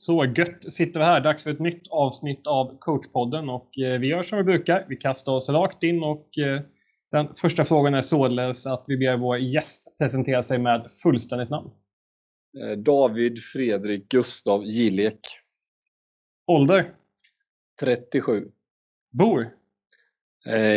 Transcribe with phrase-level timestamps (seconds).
[0.00, 1.20] Så gött sitter vi här.
[1.20, 4.86] Dags för ett nytt avsnitt av coachpodden och eh, vi gör som vi brukar.
[4.88, 6.60] Vi kastar oss rakt in och eh,
[7.10, 11.70] den första frågan är således att vi ber vår gäst presentera sig med fullständigt namn.
[12.62, 15.20] Eh, David Fredrik Gustav Gillek.
[16.46, 16.94] Ålder?
[17.80, 18.48] 37.
[19.10, 19.50] Bor?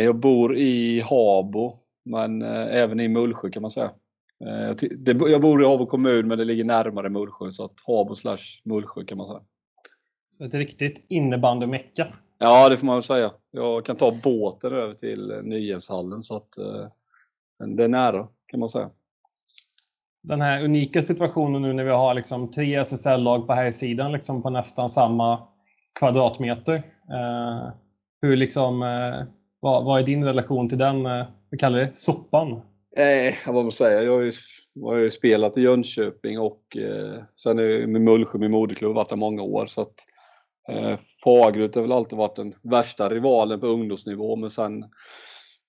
[0.04, 3.90] Jag bor i Habo, men även i Mullsjö kan man säga.
[4.46, 4.76] Eh,
[5.30, 9.04] jag bor i Habo kommun men det ligger närmare Mullsjö så att Habo slash Mullsjö
[9.04, 9.40] kan man säga.
[10.28, 12.08] Så ett riktigt innebandymecka?
[12.38, 13.30] Ja det får man väl säga.
[13.50, 16.86] Jag kan ta båten över till Nyhemshallen så att eh,
[17.66, 18.90] det är nära kan man säga.
[20.22, 24.42] Den här unika situationen nu när vi har liksom tre SSL-lag på här sidan liksom
[24.42, 25.48] på nästan samma
[25.98, 26.74] kvadratmeter.
[27.10, 27.68] Eh,
[28.22, 29.26] hur liksom, eh,
[29.60, 32.60] vad, vad, är din relation till den, eh, vi kallar det soppan?
[32.96, 34.32] Eh, vad man säger, jag har ju,
[34.82, 39.16] har ju spelat i Jönköping och eh, sen är med Mullsjö, min moderklubb, varit där
[39.16, 39.66] många år.
[39.66, 39.94] Så att,
[40.68, 44.84] eh, Fagerhult har väl alltid varit den värsta rivalen på ungdomsnivå men sen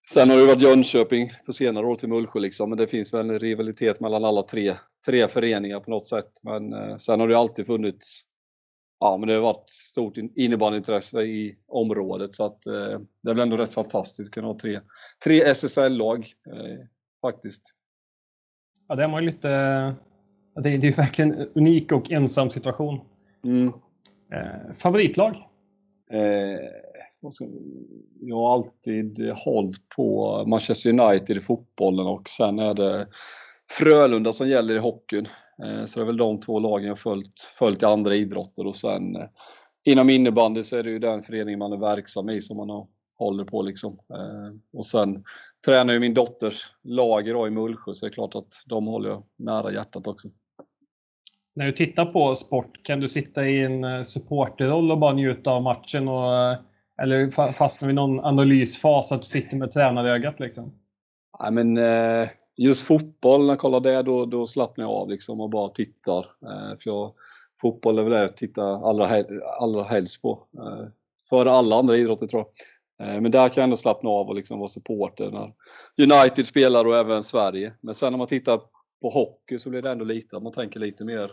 [0.09, 3.29] Sen har det varit Jönköping på senare år till Mullsjö liksom, men det finns väl
[3.29, 4.73] en rivalitet mellan alla tre,
[5.05, 6.31] tre föreningar på något sätt.
[6.43, 8.21] Men eh, sen har det alltid funnits,
[8.99, 13.39] ja men det har varit stort innebandyintresse i området så att eh, det är väl
[13.39, 14.79] ändå rätt fantastiskt att kunna ha tre,
[15.23, 16.33] tre SSL-lag.
[16.47, 16.85] Eh,
[17.23, 17.75] faktiskt.
[18.87, 19.49] Ja, det är man ju lite...
[20.55, 22.99] Det är, är verkligen en unik och ensam situation.
[23.43, 23.67] Mm.
[24.33, 25.35] Eh, favoritlag?
[26.11, 26.59] Eh,
[28.21, 33.07] jag har alltid hållit på Manchester United i fotbollen och sen är det
[33.71, 35.27] Frölunda som gäller i hockeyn.
[35.63, 38.75] Eh, så det är väl de två lagen jag följt, följt i andra idrotter och
[38.75, 39.27] sen eh,
[39.83, 42.87] inom innebandy så är det ju den förening man är verksam i som man har,
[43.17, 43.99] håller på liksom.
[44.09, 45.23] Eh, och sen
[45.65, 49.23] tränar ju min dotters lag i Mullsjö så det är klart att de håller jag
[49.37, 50.27] nära hjärtat också.
[51.55, 55.51] När du tittar på sport, kan du sitta i en eh, supporterroll och bara njuta
[55.51, 56.07] av matchen?
[56.07, 56.57] Och, eh,
[57.01, 60.39] eller fastnar vi i någon analysfas att du sitter med tränarögat?
[60.39, 60.73] Liksom?
[61.39, 61.79] Ja, men,
[62.57, 66.25] just fotboll, när jag kollar det, då, då slappnar jag av liksom och bara tittar.
[66.79, 67.13] För jag,
[67.61, 69.23] fotboll är väl det jag tittar allra,
[69.59, 70.43] allra helst på.
[71.29, 72.47] För alla andra idrotter tror jag.
[73.01, 75.53] Eh, men där kan jag ändå slappna av och liksom vara supporter när
[76.03, 77.73] United spelar och även Sverige.
[77.81, 78.61] Men sen när man tittar
[79.01, 81.31] på hockey så blir det ändå lite att man tänker lite mer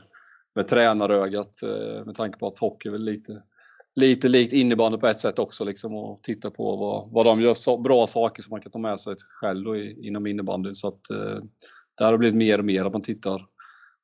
[0.55, 3.43] med tränarögat eh, med tanke på att hockey är väl lite,
[3.95, 7.55] lite likt innebandy på ett sätt också liksom och titta på vad, vad de gör
[7.55, 10.75] så bra saker som man kan ta med sig själv då inom innebandyn.
[10.75, 11.39] Så att eh,
[11.99, 13.47] det har blivit mer och mer att man tittar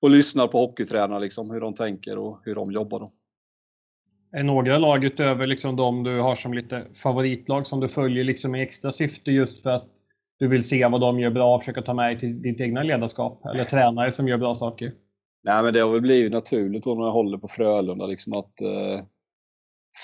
[0.00, 3.00] och lyssnar på hockeytränare liksom hur de tänker och hur de jobbar.
[3.00, 3.12] Då.
[4.36, 8.54] Är några lag utöver liksom de du har som lite favoritlag som du följer liksom
[8.54, 9.90] i extra syfte just för att
[10.38, 13.46] du vill se vad de gör bra och försöka ta med till ditt egna ledarskap?
[13.46, 14.92] Eller tränare som gör bra saker?
[15.44, 18.06] Nej, men det har väl blivit naturligt då när jag håller på Frölunda.
[18.06, 19.04] Liksom att, eh,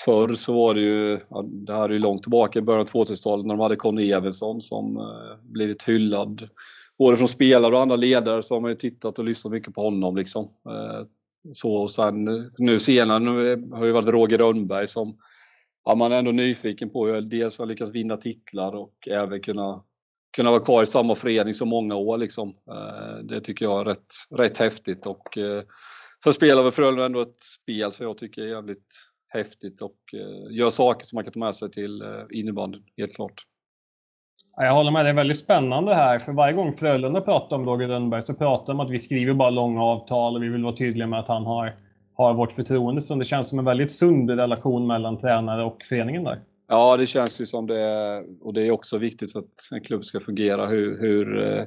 [0.05, 2.87] förr så var det ju, ja, det här är ju långt tillbaka i början av
[2.87, 6.49] 2000-talet, när de hade Conny Evensson som eh, blivit hyllad.
[6.97, 9.81] Både från spelare och andra ledare så har man ju tittat och lyssnat mycket på
[9.81, 10.15] honom.
[10.15, 10.43] Liksom.
[10.69, 11.07] Eh,
[11.51, 15.17] så och sen eh, nu senare nu har ju varit Roger Rönnberg som
[15.85, 19.83] ja, man är ändå nyfiken på Jag dels har lyckats vinna titlar och även kunna,
[20.35, 22.17] kunna vara kvar i samma förening så många år.
[22.17, 22.49] Liksom.
[22.49, 25.63] Eh, det tycker jag är rätt, rätt häftigt och eh,
[26.23, 28.93] så spelar väl Frölunda ändå ett spel som jag tycker är jävligt
[29.27, 29.97] häftigt och
[30.49, 33.45] gör saker som man kan ta med sig till innebandyn, helt klart.
[34.57, 36.19] Jag håller med, det är väldigt spännande här.
[36.19, 39.33] För varje gång Frölunda pratar om Roger Rönnberg så pratar de om att vi skriver
[39.33, 41.75] bara långa avtal och vi vill vara tydliga med att han har,
[42.13, 43.01] har vårt förtroende.
[43.01, 46.39] Så det känns som en väldigt sund relation mellan tränare och föreningen där.
[46.67, 48.23] Ja, det känns ju som det.
[48.41, 50.65] Och det är också viktigt för att en klubb ska fungera.
[50.65, 51.63] Hur, hur eh,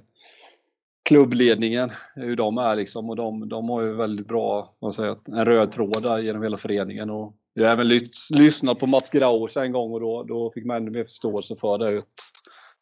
[1.09, 3.11] klubbledningen, hur de är liksom.
[3.11, 6.57] Och de, de har ju väldigt bra, vad säger, en röd tråd där genom hela
[6.57, 7.11] föreningen.
[7.11, 7.89] Och jag har även
[8.37, 11.79] lyssnat på Mats Grauers en gång och då, då fick man ännu mer förståelse för
[11.79, 12.03] det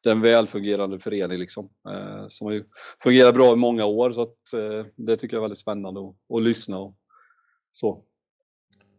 [0.05, 2.63] det är en välfungerande förening liksom, eh, som har
[3.03, 4.13] fungerat bra i många år.
[4.13, 6.95] Så att, eh, det tycker jag är väldigt spännande att, att lyssna och
[7.71, 8.03] så.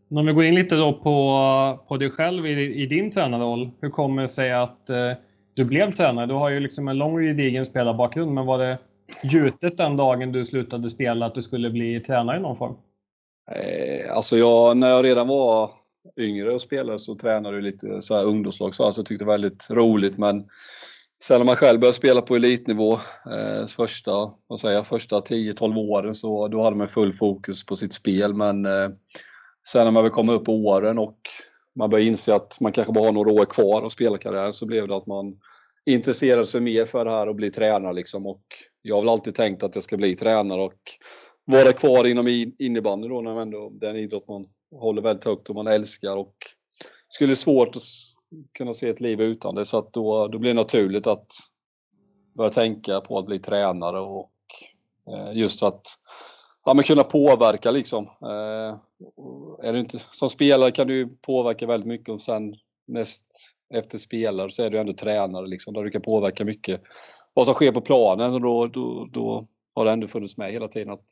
[0.09, 3.71] Om vi går in lite då på, på dig själv i, i din tränarroll.
[3.81, 5.11] Hur kommer det sig att eh,
[5.53, 6.25] du blev tränare?
[6.25, 8.78] Du har ju liksom en lång och gedigen spelarbakgrund, men var det
[9.23, 12.75] gjutet den dagen du slutade spela att du skulle bli tränare i någon form?
[13.51, 15.71] Eh, alltså jag, när jag redan var
[16.19, 19.27] yngre och spelade så tränade jag lite så här ungdomslag så alltså, jag tyckte det
[19.27, 20.17] var väldigt roligt.
[20.17, 20.45] Men
[21.23, 22.93] Sen när man själv började spela på elitnivå,
[23.31, 24.11] eh, första,
[24.47, 28.33] vad säger jag, första 10-12 åren så då hade man full fokus på sitt spel.
[28.33, 28.89] Men eh,
[29.67, 31.17] sen när man väl kom upp på åren och
[31.75, 34.87] man började inse att man kanske bara har några år kvar av spelarkarriären så blev
[34.87, 35.39] det att man
[35.85, 38.25] intresserade sig mer för det här och bli tränare liksom.
[38.27, 38.43] Och
[38.81, 40.79] jag har väl alltid tänkt att jag ska bli tränare och
[41.45, 45.25] vara kvar inom innebandy då, när man ändå, det är en idrott man håller väldigt
[45.25, 46.35] högt och man älskar och
[47.09, 47.81] skulle svårt att
[48.57, 51.27] kunna se ett liv utan det så att då, då blir det naturligt att
[52.33, 54.31] börja tänka på att bli tränare och
[55.09, 55.81] eh, just att
[56.65, 58.05] ja, men kunna påverka liksom.
[58.05, 58.77] Eh,
[59.63, 62.55] är det inte, som spelare kan du påverka väldigt mycket och sen
[62.87, 66.81] näst efter spelare så är du ändå tränare liksom, där du kan påverka mycket
[67.33, 70.67] vad som sker på planen och då, då, då har det ändå funnits med hela
[70.67, 71.05] tiden att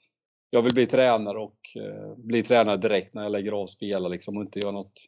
[0.54, 4.38] jag vill bli tränare och eh, bli tränare direkt när jag lägger av spela liksom
[4.38, 5.06] och inte göra något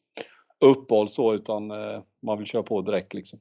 [0.60, 3.40] uppehåll så utan eh, man vill köra på direkt liksom.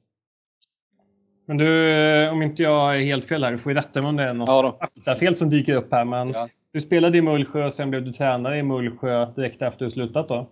[1.45, 4.09] Men du, eh, om inte jag är helt fel här, du får ju rätta mig
[4.09, 6.05] om det är något ja faktafel som dyker upp här.
[6.05, 6.47] Men ja.
[6.71, 10.27] du spelade i Mullsjö och sen blev du tränare i Mullsjö direkt efter du slutat
[10.27, 10.49] då?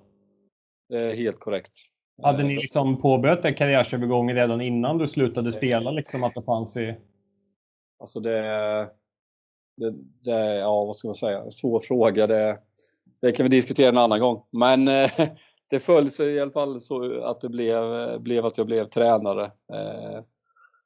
[0.90, 1.78] Det är helt korrekt.
[2.24, 5.92] Hade ni liksom påbörjat en karriärsövergång redan innan du slutade spela?
[5.92, 6.96] Liksom att det fanns i...
[8.00, 8.90] Alltså det,
[9.76, 12.28] det, det ja vad ska man säga, svår fråga.
[12.28, 12.60] Det,
[13.22, 14.44] det kan vi diskutera en annan gång.
[14.52, 15.12] Men eh,
[15.70, 17.84] det föll sig i alla fall så att det blev,
[18.22, 19.44] blev att jag blev tränare.
[19.74, 20.24] Eh,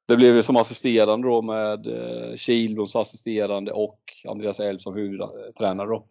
[0.06, 5.88] det blev ju som assisterande då med eh, Kilbloms assisterande och Andreas Elf som huvudtränare
[5.88, 6.06] då.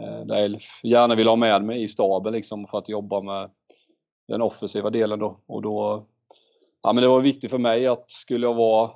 [0.00, 3.50] Eh, där Elf gärna ville ha med mig i staben liksom för att jobba med
[4.28, 5.40] den offensiva delen då.
[5.46, 6.02] Och då
[6.82, 8.90] ja, men det var viktigt för mig att skulle jag vara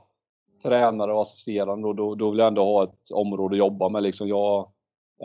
[0.64, 4.02] tränare och assisterande då, då, då vill jag ändå ha ett område att jobba med.
[4.02, 4.68] Liksom jag har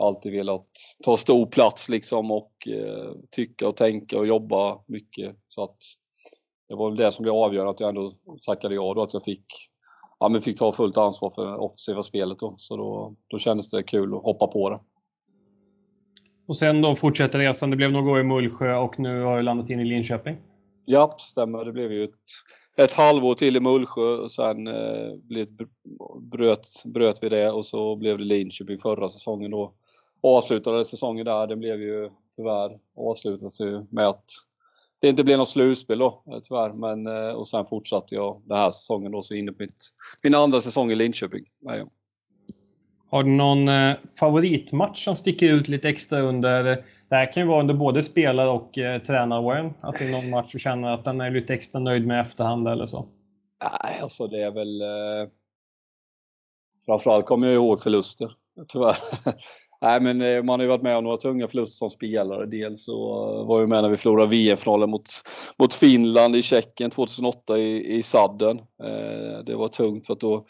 [0.06, 0.68] alltid velat
[1.04, 5.36] ta stor plats liksom och eh, tycka och tänka och jobba mycket.
[5.48, 5.76] Så att
[6.68, 8.12] det var väl det som blev avgörande att jag ändå
[8.46, 9.44] tackade ja då, att jag fick,
[10.18, 12.54] ja, men fick ta fullt ansvar för det offensiva spelet då.
[12.56, 14.80] Så då, då kändes det kul att hoppa på det.
[16.48, 17.70] Och sen då fortsätter resan.
[17.70, 20.36] Det blev några år i Mullsjö och nu har du landat in i Linköping.
[20.84, 21.64] Ja, stämmer.
[21.64, 22.10] Det blev ju ett,
[22.84, 25.46] ett halvår till i Mullsjö och sen eh, blev,
[26.20, 29.72] bröt, bröt vi det och så blev det Linköping förra säsongen då.
[30.22, 34.24] Avslutade säsongen där, den blev ju tyvärr avslutades ju med att
[35.00, 36.72] det inte blev något slutspel då eh, tyvärr.
[36.72, 39.84] Men, eh, och sen fortsatte jag den här säsongen då, så inne på mitt,
[40.24, 41.42] min andra säsong i Linköping.
[41.62, 41.86] Ja.
[43.10, 46.84] Har du någon eh, favoritmatch som sticker ut lite extra under...
[47.10, 49.72] Det här kan ju vara under både spelare och eh, tränaråren.
[49.80, 52.20] Att det är någon match du känner att den är lite extra nöjd med i
[52.20, 53.08] efterhand eller så?
[53.62, 54.80] Nej, alltså det är väl...
[54.82, 55.28] Eh,
[56.86, 58.32] framförallt kommer jag ihåg förluster,
[58.68, 58.96] tyvärr.
[59.82, 62.46] Nej, men eh, man har ju varit med om några tunga förluster som spelare.
[62.46, 65.08] Dels så eh, var jag med när vi förlorade VM-finalen mot,
[65.58, 68.58] mot Finland i Tjeckien 2008 i, i Sadden.
[68.58, 70.46] Eh, det var tungt för att då,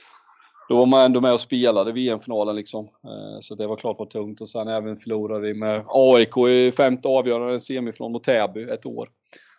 [0.71, 2.85] då var man ändå med och spelade VM-finalen liksom.
[2.85, 6.73] Eh, så det var klart var tungt och sen även förlorade vi med AIK i
[6.73, 9.11] femte avgörande semifinal mot Täby ett år.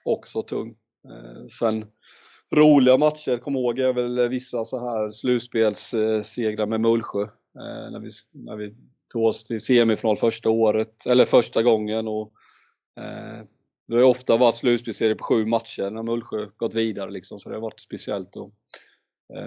[0.05, 0.75] Också tung.
[1.09, 1.85] Eh, sen
[2.55, 7.21] roliga matcher, kom ihåg, är väl vissa så här slutspelssegrar med Mullsjö.
[7.21, 8.75] Eh, när, vi, när vi
[9.13, 12.33] tog oss till semifinal första året, eller första gången och
[13.87, 17.55] det har ofta varit slutspelsserie på sju matcher när Mullsjö gått vidare liksom, så det
[17.55, 18.51] har varit speciellt att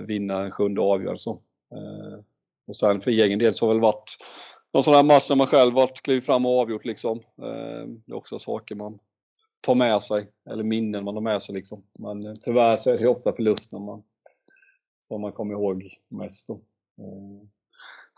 [0.06, 1.20] vinna en sjunde avgörande.
[1.74, 2.18] Eh,
[2.66, 4.16] och sen för egen del så har det väl varit
[4.72, 7.18] någon sån här match när man själv varit klivit fram och avgjort liksom.
[7.18, 8.98] Eh, det är också saker man
[9.60, 11.84] tar med sig, eller minnen man har med sig liksom.
[11.98, 14.02] Men eh, tyvärr så är det ofta förlusten man,
[15.02, 15.90] som man kommer ihåg
[16.20, 16.60] mest då.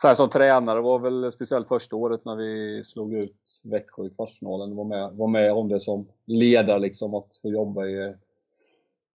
[0.01, 4.11] Så här som tränare var väl speciellt första året när vi slog ut Växjö i
[4.11, 4.77] kvartsfinalen.
[4.77, 8.15] Var med, var med om det som ledare liksom, att få jobba, i,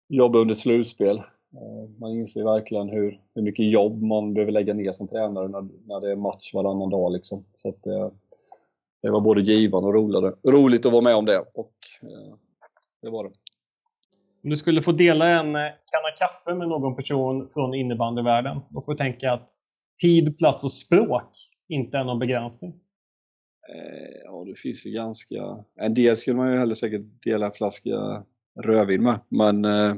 [0.10, 1.24] jobba under slutspel.
[1.54, 5.62] Eh, man inser verkligen hur, hur mycket jobb man behöver lägga ner som tränare när,
[5.62, 7.12] när det är match varannan dag.
[7.12, 7.46] Liksom.
[7.54, 8.12] Så att det,
[9.02, 10.34] det var både givande och roligare.
[10.44, 11.40] roligt att vara med om det.
[11.40, 12.36] Och, eh,
[13.02, 13.32] det var det.
[14.44, 18.82] Om du skulle få dela en eh, kanna kaffe med någon person från innebandyvärlden, då
[18.82, 19.50] får du tänka att
[20.02, 21.30] tid, plats och språk
[21.70, 22.72] inte är någon begränsning?
[23.76, 25.64] Eh, ja, det finns ju ganska...
[25.76, 28.24] En del skulle man ju hellre säkert dela en flaska
[28.60, 29.96] rödvin med, men eh,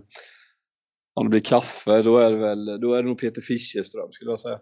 [1.16, 4.32] om det blir kaffe då är det väl då är det nog Peter Fischerström skulle
[4.32, 4.60] jag säga.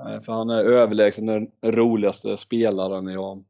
[0.00, 3.44] Eh, för han är överlägsen den roligaste spelaren jag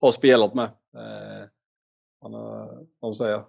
[0.00, 0.64] har spelat med.
[0.96, 1.48] Eh,
[2.22, 3.44] han har, vad säga,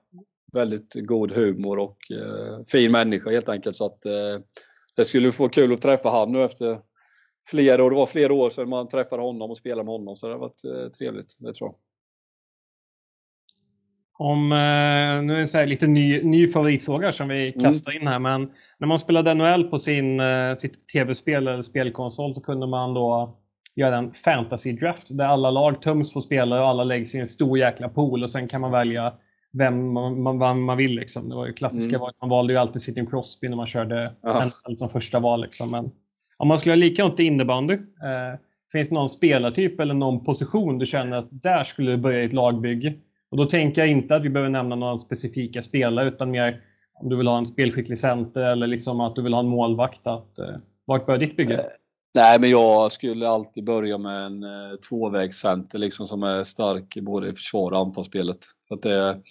[0.53, 4.01] väldigt god humor och eh, fin människa helt enkelt så att
[4.95, 6.81] det skulle få kul att träffa han nu efter
[7.47, 7.89] flera år.
[7.89, 10.39] Det var flera år sedan man träffade honom och spelade med honom så det har
[10.39, 11.88] varit trevligt, det tror jag.
[14.21, 14.57] Om, eh,
[15.23, 17.59] nu är det så lite ny, ny favoritfråga som vi mm.
[17.59, 22.35] kastar in här, men när man spelade NHL på sin, eh, sitt tv-spel eller spelkonsol
[22.35, 23.37] så kunde man då
[23.75, 27.27] göra en fantasy draft där alla lag töms på spelare och alla läggs i en
[27.27, 29.13] stor jäkla pool och sen kan man välja
[29.53, 30.95] vem man, man, man vill.
[30.95, 31.29] Liksom.
[31.29, 32.09] Det var ju klassiska mm.
[32.21, 35.41] Man valde ju alltid Sidney Crosby när man körde NHL som första val.
[35.41, 35.71] Liksom.
[35.71, 35.91] Men
[36.37, 37.73] om man skulle ha likadant i innebandy.
[37.73, 38.39] Eh,
[38.71, 42.33] Finns det någon spelartyp eller någon position du känner att där skulle du börja ett
[42.33, 42.93] lagbygge?
[43.31, 46.61] Och då tänker jag inte att vi behöver nämna några specifika spelare utan mer
[46.99, 50.07] om du vill ha en spelskicklig center eller liksom att du vill ha en målvakt.
[50.07, 50.55] Att, eh,
[50.85, 51.53] vart börjar ditt bygge?
[51.53, 51.65] Eh,
[52.15, 57.29] nej, men jag skulle alltid börja med en eh, tvåvägscenter liksom, som är stark både
[57.29, 58.37] i försvar och anfallsspelet.
[58.67, 59.21] För att det,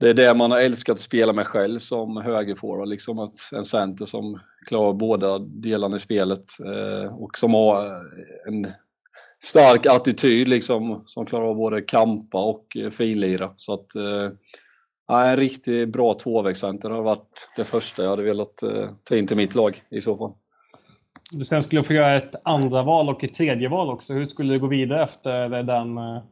[0.00, 2.88] det är det man har älskat att spela med själv som högerforward.
[2.88, 8.02] Liksom att en center som klarar båda delarna i spelet eh, och som har eh,
[8.48, 8.72] en
[9.42, 13.52] stark attityd liksom, som klarar av både kampa och eh, finlira.
[13.56, 14.30] Så att eh,
[15.18, 19.36] en riktigt bra tvåvägscenter har varit det första jag hade velat eh, ta in till
[19.36, 20.32] mitt lag i så fall.
[21.32, 24.14] Du sen skulle få göra ett andra val och ett tredje val också.
[24.14, 26.22] Hur skulle du gå vidare efter den eh,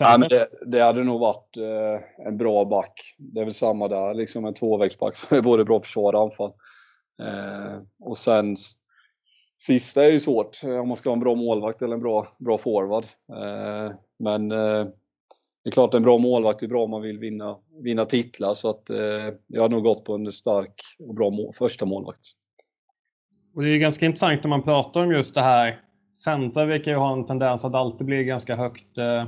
[0.00, 3.14] Ja, det, det, hade nog varit eh, en bra back.
[3.18, 6.52] Det är väl samma där, liksom en tvåvägsback som är både bra försvar och anfall.
[7.22, 8.56] Eh, och sen
[9.58, 12.26] sista är ju svårt eh, om man ska ha en bra målvakt eller en bra,
[12.38, 13.04] bra forward.
[13.32, 14.86] Eh, men eh,
[15.64, 18.70] det är klart en bra målvakt är bra om man vill vinna, vinna titlar så
[18.70, 22.20] att eh, jag har nog gått på en stark och bra må första målvakt.
[23.54, 25.80] Och det är ganska intressant när man pratar om just det här.
[26.24, 29.24] Centra verkar ju ha en tendens att alltid bli ganska högt eh,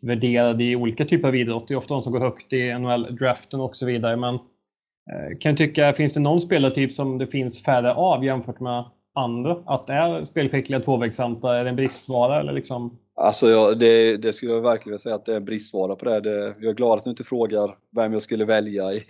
[0.00, 1.68] värderade i olika typer av idrott.
[1.68, 4.16] Det är ofta de som går högt i NHL-draften och så vidare.
[4.16, 8.60] Men eh, kan jag tycka, finns det någon spelartyp som det finns färre av jämfört
[8.60, 9.62] med andra?
[9.66, 12.98] Att är spelskickliga tvåvägscentra, är det en bristvara eller liksom?
[13.14, 16.20] Alltså ja, det, det, skulle jag verkligen säga att det är en bristvara på det.
[16.20, 16.54] det.
[16.58, 19.02] Jag är glad att du inte frågar vem jag skulle välja i,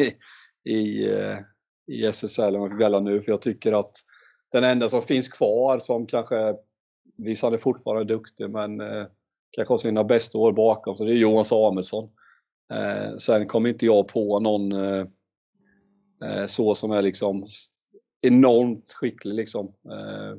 [0.64, 1.38] i, eh,
[1.86, 3.92] i SSL om jag fick välja nu, för jag tycker att
[4.52, 6.54] den enda som finns kvar som kanske,
[7.16, 9.06] visst han är fortfarande duktig, men eh,
[9.50, 12.10] kanske har sina bästa år bakom sig, det är Johan Samuelsson.
[12.74, 15.06] Eh, sen kommer inte jag på någon eh,
[16.24, 17.46] eh så som är liksom
[18.22, 19.66] enormt skicklig liksom.
[19.66, 20.38] Eh,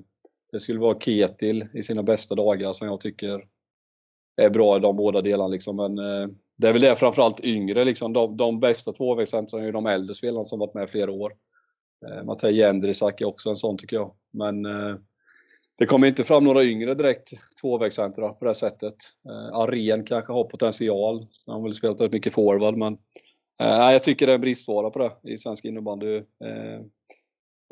[0.52, 3.46] det skulle vara Ketil i sina bästa dagar som jag tycker
[4.42, 5.76] är bra i de båda delarna liksom.
[5.76, 8.14] Men eh, det är väl det framförallt yngre liksom.
[8.14, 11.34] De, de bästa tvåvägscentrarna är ju de äldre spelarna som varit med flera år.
[12.06, 14.14] Eh, Matej Jendrisak är också en sån tycker jag.
[14.32, 14.66] Men
[15.78, 17.30] det kommer inte fram några yngre direkt
[17.62, 18.96] tvåvägscentra på det sättet.
[19.30, 21.28] Eh, Aren kanske har potential.
[21.46, 22.94] Han har väl spelat rätt mycket forward men
[23.60, 26.16] eh, jag tycker det är en bristvara på det i svensk innebandy.
[26.18, 26.82] Eh,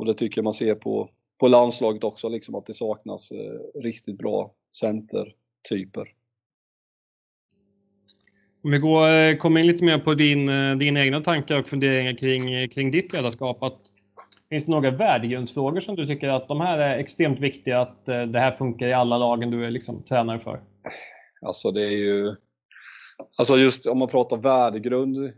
[0.01, 3.81] och det tycker jag man ser på, på landslaget också, liksom att det saknas eh,
[3.81, 6.07] riktigt bra centertyper.
[8.63, 11.67] Om vi går, eh, kommer in lite mer på din, eh, dina egna tankar och
[11.67, 13.63] funderingar kring, kring ditt ledarskap.
[13.63, 13.79] Att
[14.51, 18.21] Finns det några värdegrundsfrågor som du tycker att de här är extremt viktiga, att eh,
[18.21, 20.61] det här funkar i alla lagen du är liksom tränare för?
[21.41, 22.35] Alltså det är ju...
[23.37, 25.31] Alltså just om man pratar värdegrund eh,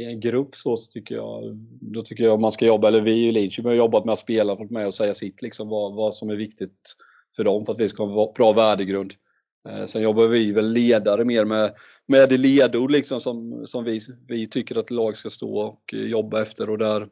[0.00, 3.28] i en grupp så, så tycker jag, då tycker jag man ska jobba, eller vi
[3.28, 6.14] i Linköping har jobbat med att spela, folk med och säga sitt liksom, vad, vad
[6.14, 6.96] som är viktigt
[7.36, 9.14] för dem för att vi ska ha en bra värdegrund.
[9.68, 11.72] Eh, sen jobbar vi väl ledare mer med,
[12.06, 16.42] med det ledord liksom som, som vi, vi tycker att lag ska stå och jobba
[16.42, 17.08] efter och där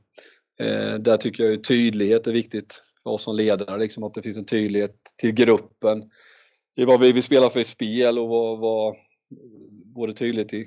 [0.60, 4.36] Eh, där tycker jag tydlighet är viktigt för oss som ledare, liksom att det finns
[4.36, 6.10] en tydlighet till gruppen
[6.76, 8.96] i vad vi vill spela för spel och vad, vad
[9.98, 10.66] både tydligt till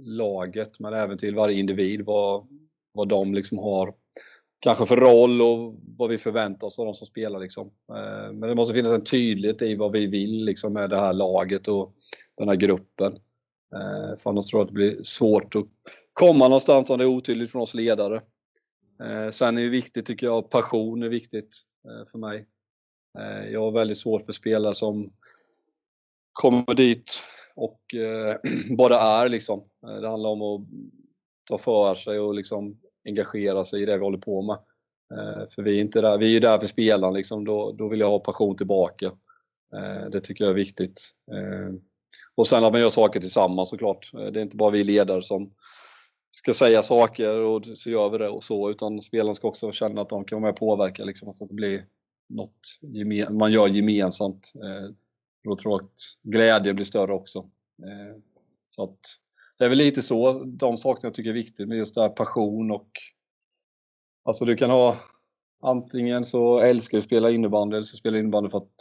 [0.00, 2.46] laget men även till varje individ vad,
[2.92, 3.94] vad de liksom har
[4.60, 7.40] kanske för roll och vad vi förväntar oss av de som spelar.
[7.40, 7.66] Liksom.
[7.66, 11.12] Eh, men det måste finnas en tydlighet i vad vi vill liksom, med det här
[11.12, 11.94] laget och
[12.36, 13.12] den här gruppen.
[13.74, 15.66] Eh, för annars tror jag att det blir svårt att
[16.12, 18.22] komma någonstans om det är otydligt från oss ledare.
[19.02, 21.64] Eh, sen är det viktigt, tycker jag, passion är viktigt
[22.10, 22.46] för mig.
[23.52, 25.12] Jag har väldigt svårt för spelare som
[26.32, 27.12] kommer dit
[27.58, 28.36] och eh,
[28.76, 29.64] bara är liksom.
[29.86, 30.68] Eh, det handlar om att
[31.48, 34.56] ta för sig och liksom engagera sig i det vi håller på med.
[35.14, 38.00] Eh, för vi är inte där, vi är där för spelaren liksom, då, då vill
[38.00, 39.12] jag ha passion tillbaka.
[40.12, 41.10] Det tycker jag är viktigt.
[42.34, 44.10] Och sen att man gör saker tillsammans såklart.
[44.12, 45.54] Det är inte bara vi ledare som
[46.30, 50.00] ska säga saker och så gör vi det och så, utan spelarna ska också känna
[50.00, 51.84] att de kan vara med och påverka liksom, så att det blir
[52.28, 54.52] något man gör gemensamt.
[55.48, 57.38] Eh, då tror jag att glädjen blir större också.
[57.82, 58.20] Eh,
[58.68, 58.98] så att
[59.58, 62.08] det är väl lite så, de sakerna jag tycker är viktigt med just det här
[62.08, 62.90] passion och
[64.28, 64.96] Alltså du kan ha
[65.62, 68.74] antingen så älskar du att spela innebandy eller så spelar du innebandy för att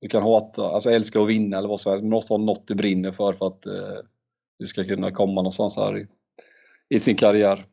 [0.00, 2.04] du kan hata, alltså älska att vinna eller vad som helst.
[2.04, 3.98] Du måste ha något du brinner för för att eh,
[4.58, 6.06] du ska kunna komma någonstans här
[6.88, 7.64] i sin karriär.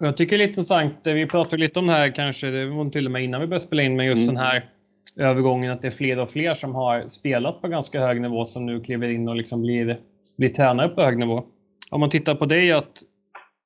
[0.00, 3.06] Jag tycker det är intressant, vi pratade lite om det här kanske, det var till
[3.06, 4.34] och med innan vi började spela in, men just mm.
[4.34, 4.71] den här
[5.16, 8.66] övergången att det är fler och fler som har spelat på ganska hög nivå som
[8.66, 10.00] nu kliver in och liksom blir,
[10.36, 11.44] blir tränare på hög nivå.
[11.90, 13.02] Om man tittar på dig, att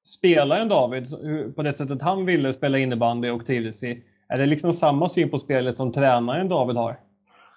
[0.06, 1.06] spelaren David,
[1.56, 5.30] på det sättet han ville spela innebandy och trivdes i, Är det liksom samma syn
[5.30, 7.00] på spelet som tränaren David har?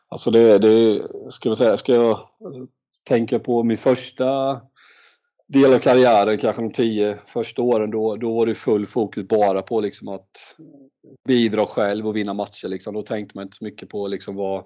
[0.10, 2.20] Alltså det, det ska, jag säga, ska jag
[3.08, 4.60] tänka på min första
[5.54, 9.62] del av karriären, kanske de tio första åren, då, då var det full fokus bara
[9.62, 10.56] på liksom att
[11.28, 12.68] bidra själv och vinna matcher.
[12.68, 12.94] Liksom.
[12.94, 14.66] Då tänkte man inte så mycket på liksom vad,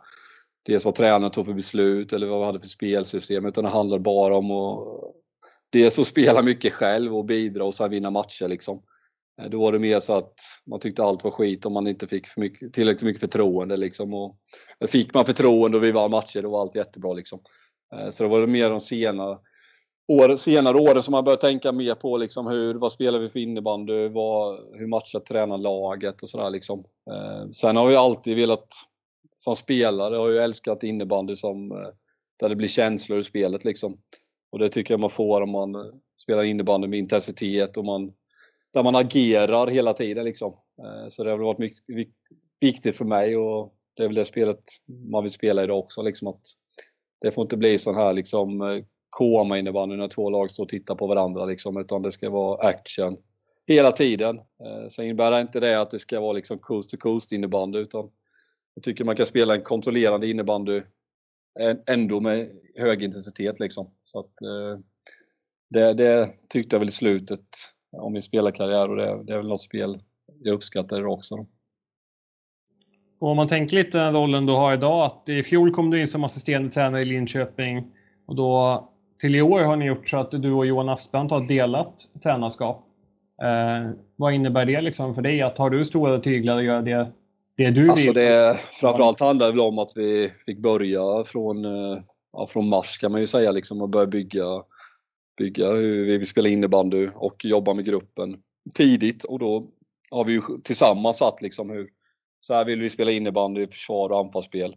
[0.66, 4.04] dels vad tränaren tog för beslut eller vad vi hade för spelsystem, utan det handlade
[4.04, 5.14] bara om att
[5.70, 8.48] dels att spela mycket själv och bidra och sen vinna matcher.
[8.48, 8.82] Liksom.
[9.42, 10.36] Eh, då var det mer så att
[10.66, 13.78] man tyckte allt var skit om man inte fick för mycket, tillräckligt mycket förtroende.
[13.78, 14.14] Liksom.
[14.14, 14.38] Och,
[14.88, 17.14] fick man förtroende och vi vann matcher, då var allt jättebra.
[17.14, 17.40] Liksom.
[17.96, 19.38] Eh, så det var mer de senare
[20.08, 23.40] år, senare åren som man börjar tänka mer på liksom hur, vad spelar vi för
[23.40, 26.50] innebandy, vad, hur matchar tränarlaget och sådär.
[26.50, 26.86] Liksom.
[27.12, 28.68] Eh, sen har vi alltid velat,
[29.36, 31.88] som spelare, har jag älskat innebandy som, eh,
[32.40, 33.66] där det blir känslor i spelet.
[33.66, 33.98] Liksom.
[34.52, 38.14] Och det tycker jag man får om man spelar innebandy med intensitet och man
[38.74, 40.54] där man agerar hela tiden liksom.
[40.84, 41.84] Eh, så det har varit mycket
[42.60, 44.64] viktigt för mig och det är väl det spelet
[45.12, 46.42] man vill spela idag också liksom att
[47.22, 48.84] det får inte bli sån här liksom eh,
[49.14, 52.68] koma innebandy när två lag står och tittar på varandra liksom utan det ska vara
[52.68, 53.18] action
[53.68, 54.38] hela tiden.
[54.38, 57.80] Eh, sen innebär det inte det att det ska vara liksom coast to coast innebandy
[57.80, 58.10] utan
[58.74, 60.82] jag tycker man kan spela en kontrollerande innebandy
[61.88, 63.92] ändå med hög intensitet liksom.
[64.04, 64.80] Så att eh,
[65.70, 67.46] det, det tyckte jag väl i slutet
[67.92, 70.00] om min spelarkarriär och det, det är väl något spel
[70.40, 71.36] jag uppskattar också.
[71.36, 71.48] Då.
[73.20, 76.00] Och om man tänker lite den rollen du har idag, att i fjol kom du
[76.00, 77.92] in som assisterande tränare i Linköping
[78.26, 81.42] och då till i år har ni gjort så att du och Johan Aspbrand har
[81.42, 82.86] delat tränarskap.
[83.44, 85.42] Eh, vad innebär det liksom för dig?
[85.42, 87.12] Att har du stora tyglar att göra det,
[87.58, 88.14] det du alltså vill?
[88.14, 92.00] Det, framförallt handlar det väl om att vi fick börja från, eh,
[92.34, 94.64] ja, från mars kan man ju säga liksom och börja bygga
[95.38, 98.38] bygga hur vi vill spela innebandy och jobba med gruppen
[98.74, 99.68] tidigt och då
[100.12, 101.90] har vi ju tillsammans satt liksom hur
[102.42, 104.76] så här vill vi spela innebandy, försvar och anfallsspel.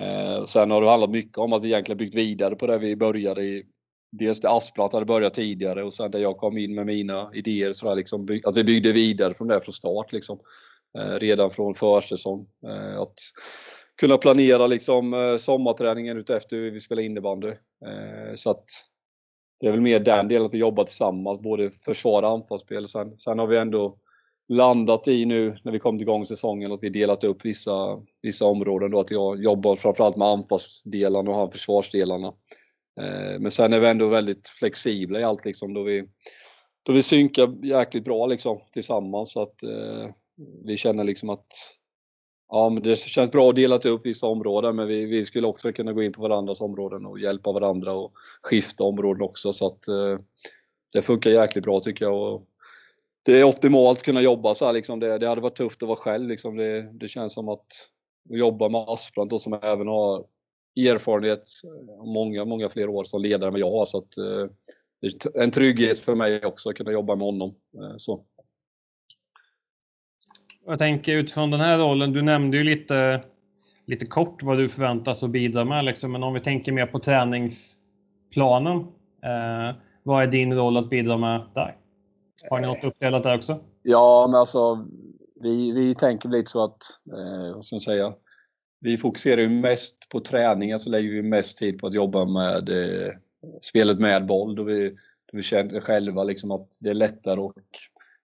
[0.00, 2.96] Eh, sen har det handlat mycket om att vi egentligen byggt vidare på det vi
[2.96, 3.66] började i.
[4.12, 7.72] Dels det Asplat hade börjat tidigare och sen där jag kom in med mina idéer
[7.72, 10.40] så där liksom, att vi byggde vidare från det från start liksom.
[10.98, 12.46] Eh, redan från försäsong.
[12.66, 13.14] Eh, att
[14.00, 17.48] kunna planera liksom eh, sommarträningen utefter hur vi spelar innebandy.
[17.86, 18.64] Eh, så att
[19.60, 22.88] det är väl mer den delen att vi jobbar tillsammans, både försvar och anfallsspel.
[22.88, 23.98] Sen, sen har vi ändå
[24.48, 28.90] landat i nu när vi kom igång säsongen att vi delat upp vissa, vissa områden
[28.90, 32.26] då att jag jobbar framförallt med anfallsdelarna och han försvarsdelarna.
[33.00, 36.04] Eh, men sen är vi ändå väldigt flexibla i allt liksom då vi,
[36.82, 40.10] då vi synkar jäkligt bra liksom tillsammans så att eh,
[40.64, 41.46] vi känner liksom att
[42.54, 45.72] Ja, men det känns bra att dela upp vissa områden men vi, vi skulle också
[45.72, 49.88] kunna gå in på varandras områden och hjälpa varandra och skifta områden också så att
[49.88, 50.18] eh,
[50.92, 52.34] det funkar jäkligt bra tycker jag.
[52.34, 52.46] Och
[53.22, 55.00] det är optimalt att kunna jobba så här liksom.
[55.00, 56.56] Det, det hade varit tufft att vara själv liksom.
[56.56, 57.66] Det, det känns som att
[58.28, 60.24] jobba med Asprand som även har
[60.76, 64.50] erfarenhet eh, många, många fler år som ledare än vad jag har så att eh,
[65.00, 67.54] det är en trygghet för mig också att kunna jobba med honom.
[67.74, 68.24] Eh, så.
[70.66, 73.24] Jag tänker utifrån den här rollen, du nämnde ju lite,
[73.86, 76.98] lite kort vad du förväntas att bidra med, liksom, men om vi tänker mer på
[76.98, 78.76] träningsplanen.
[79.22, 81.76] Eh, vad är din roll att bidra med där?
[82.50, 83.60] Har ni något uppdelat där också?
[83.82, 84.86] Ja, men alltså
[85.40, 88.14] vi, vi tänker lite så att, eh, vad ska jag säga,
[88.80, 92.68] vi fokuserar ju mest på träningen så lägger vi mest tid på att jobba med
[92.68, 93.12] eh,
[93.62, 94.88] spelet med boll då vi,
[95.32, 97.54] då vi känner själva liksom att det är lättare att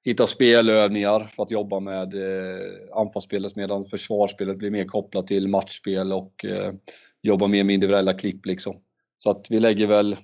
[0.05, 2.61] hitta spelövningar för att jobba med eh,
[2.93, 6.73] anfallsspelet medan försvarsspelet blir mer kopplat till matchspel och eh,
[7.23, 8.77] jobba mer med individuella klipp liksom.
[9.19, 10.17] Så att vi lägger väl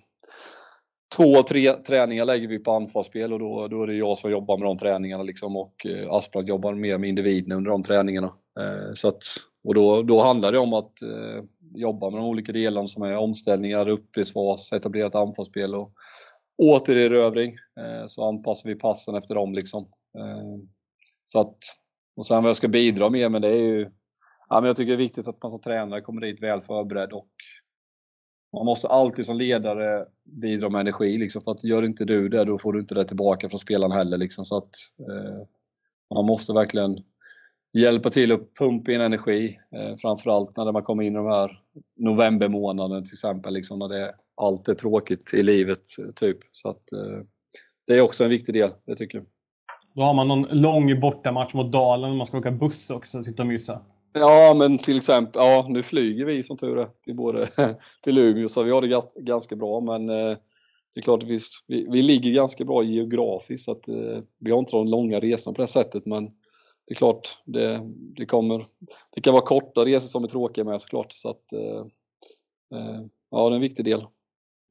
[1.16, 4.58] två, tre träningar lägger vi på anfallsspel och då, då är det jag som jobbar
[4.58, 8.32] med de träningarna liksom och eh, Asplund jobbar mer med individerna under de träningarna.
[8.60, 9.22] Eh, så att,
[9.64, 13.16] och då, då handlar det om att eh, jobba med de olika delarna som är
[13.16, 15.92] omställningar, uppspelsfas, etablerat anfallsspel och
[16.62, 19.82] återerövring eh, så anpassar vi passen efter dem liksom.
[20.18, 20.64] Eh,
[21.24, 21.56] så att,
[22.16, 23.90] och sen vad jag ska bidra med, men det är ju,
[24.48, 27.12] ja, men jag tycker det är viktigt att man som tränare kommer dit väl förberedd
[27.12, 27.28] och
[28.54, 32.44] man måste alltid som ledare bidra med energi liksom, för att gör inte du det
[32.44, 35.46] då får du inte det tillbaka från spelarna heller liksom, så att eh,
[36.14, 36.98] man måste verkligen
[37.72, 41.60] hjälpa till att pumpa in energi, eh, framförallt när man kommer in i de här
[41.96, 45.82] novembermånaden till exempel, liksom, när det allt är tråkigt i livet.
[46.14, 46.38] typ.
[46.52, 47.20] Så att, eh,
[47.86, 49.26] det är också en viktig del, det tycker jag.
[49.94, 53.42] Då har man någon lång bortamatch mot Dalen man ska åka buss också och sitta
[53.42, 53.80] och mysa.
[54.14, 57.48] Ja, men till exempel, ja nu flyger vi som tur är till, både,
[58.02, 60.36] till Umeå så vi har det ganska bra men eh,
[60.94, 64.58] det är klart att vi, vi, ligger ganska bra geografiskt så att eh, vi har
[64.58, 66.30] inte de långa resorna på det sättet men
[66.86, 67.80] det är klart, det,
[68.16, 68.66] det kommer.
[69.14, 71.12] Det kan vara korta resor som är tråkiga med såklart.
[71.12, 71.86] Så att, eh,
[72.78, 73.00] eh
[73.30, 74.06] ja, det är en viktig del.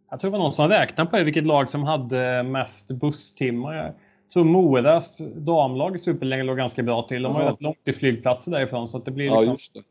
[0.09, 3.95] Jag tror det var någon som räknade på det, vilket lag som hade mest busstimmar.
[4.33, 7.21] Tror Moras damlag i Superligan låg ganska bra till.
[7.21, 9.87] De har ju rätt långt till flygplatser därifrån så att det blir liksom ja, det.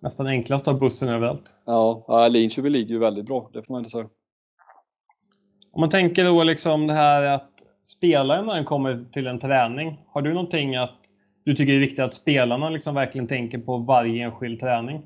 [0.00, 1.56] nästan enklast att ha bussen överallt.
[1.64, 4.08] Ja, Linköping ligger ju väldigt bra, det får man inte säga.
[5.72, 10.00] Om man tänker då liksom det här att spelaren när den kommer till en träning.
[10.06, 10.98] Har du någonting att
[11.44, 15.02] du tycker det är viktigt att spelarna liksom verkligen tänker på varje enskild träning?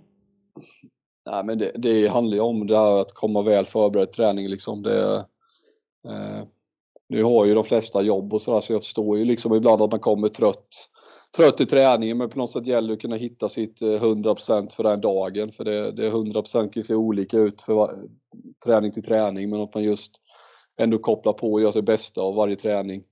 [1.30, 4.48] Nej, men det, det handlar ju om det här att komma väl förberedd träning.
[4.48, 4.82] Liksom.
[4.82, 5.16] Det,
[6.08, 6.42] eh,
[7.12, 9.90] nu har ju de flesta jobb och sådär så jag förstår ju liksom ibland att
[9.90, 10.68] man kommer trött,
[11.36, 14.70] trött i träningen men på något sätt gäller det att kunna hitta sitt eh, 100%
[14.70, 15.52] för den dagen.
[15.52, 17.98] För det, det 100% kan se olika ut för
[18.64, 20.12] träning till träning men att man just
[20.78, 23.02] ändå kopplar på och gör sitt bästa av varje träning.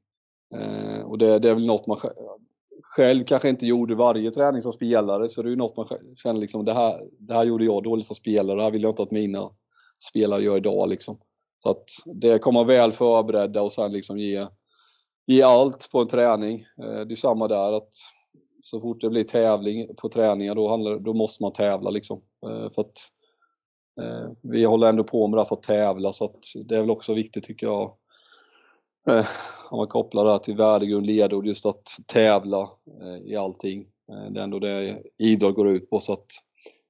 [0.54, 1.98] Eh, och det, det, är väl något man
[2.82, 5.86] själv kanske inte gjorde varje träning som spelare så det är ju något man
[6.16, 8.90] känner liksom det här, det här gjorde jag dåligt som spelare, det här vill jag
[8.90, 9.50] inte att mina
[10.10, 11.18] spelare gör idag liksom.
[11.62, 14.46] Så att det kommer väl förberedda och sen liksom ge,
[15.26, 16.66] ge allt på en träning.
[16.82, 17.90] Eh, det är samma där att
[18.62, 22.22] så fort det blir tävling på träningar då, handlar, då måste man tävla liksom.
[22.46, 22.98] Eh, för att
[24.00, 26.80] eh, vi håller ändå på med det här för att tävla så att det är
[26.80, 27.96] väl också viktigt tycker jag
[29.70, 32.70] om man kopplar det här till värdegrund, ledord, just att tävla
[33.24, 33.86] i allting.
[34.06, 36.26] Det är ändå det idrott går ut på så att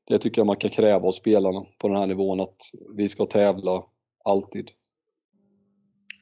[0.06, 2.56] det tycker jag man kan kräva av spelarna på den här nivån att
[2.96, 3.85] vi ska tävla
[4.24, 4.70] alltid.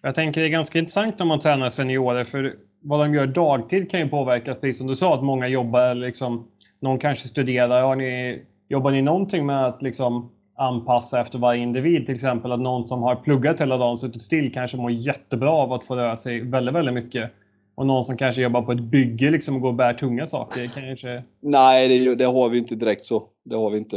[0.02, 3.90] Jag tänker det är ganska intressant när man tränar seniorer för vad de gör dagtid
[3.90, 6.48] kan ju påverka, precis som du sa, att många jobbar liksom,
[6.80, 7.82] någon kanske studerar.
[7.82, 12.06] Har ni, jobbar ni någonting med att liksom anpassa efter varje individ.
[12.06, 15.72] Till exempel att någon som har pluggat hela dagen, suttit still, kanske mår jättebra av
[15.72, 17.30] att få röra sig väldigt, väldigt mycket.
[17.74, 20.70] Och någon som kanske jobbar på ett bygge liksom och går och bär tunga saker.
[20.74, 21.22] Kanske...
[21.40, 23.28] Nej, det, det har vi inte direkt så.
[23.44, 23.96] Det har vi inte.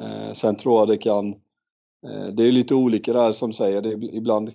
[0.00, 1.34] Eh, sen tror jag det kan...
[2.04, 3.82] Eh, det är lite olika där som säger.
[3.82, 4.50] Det ibland,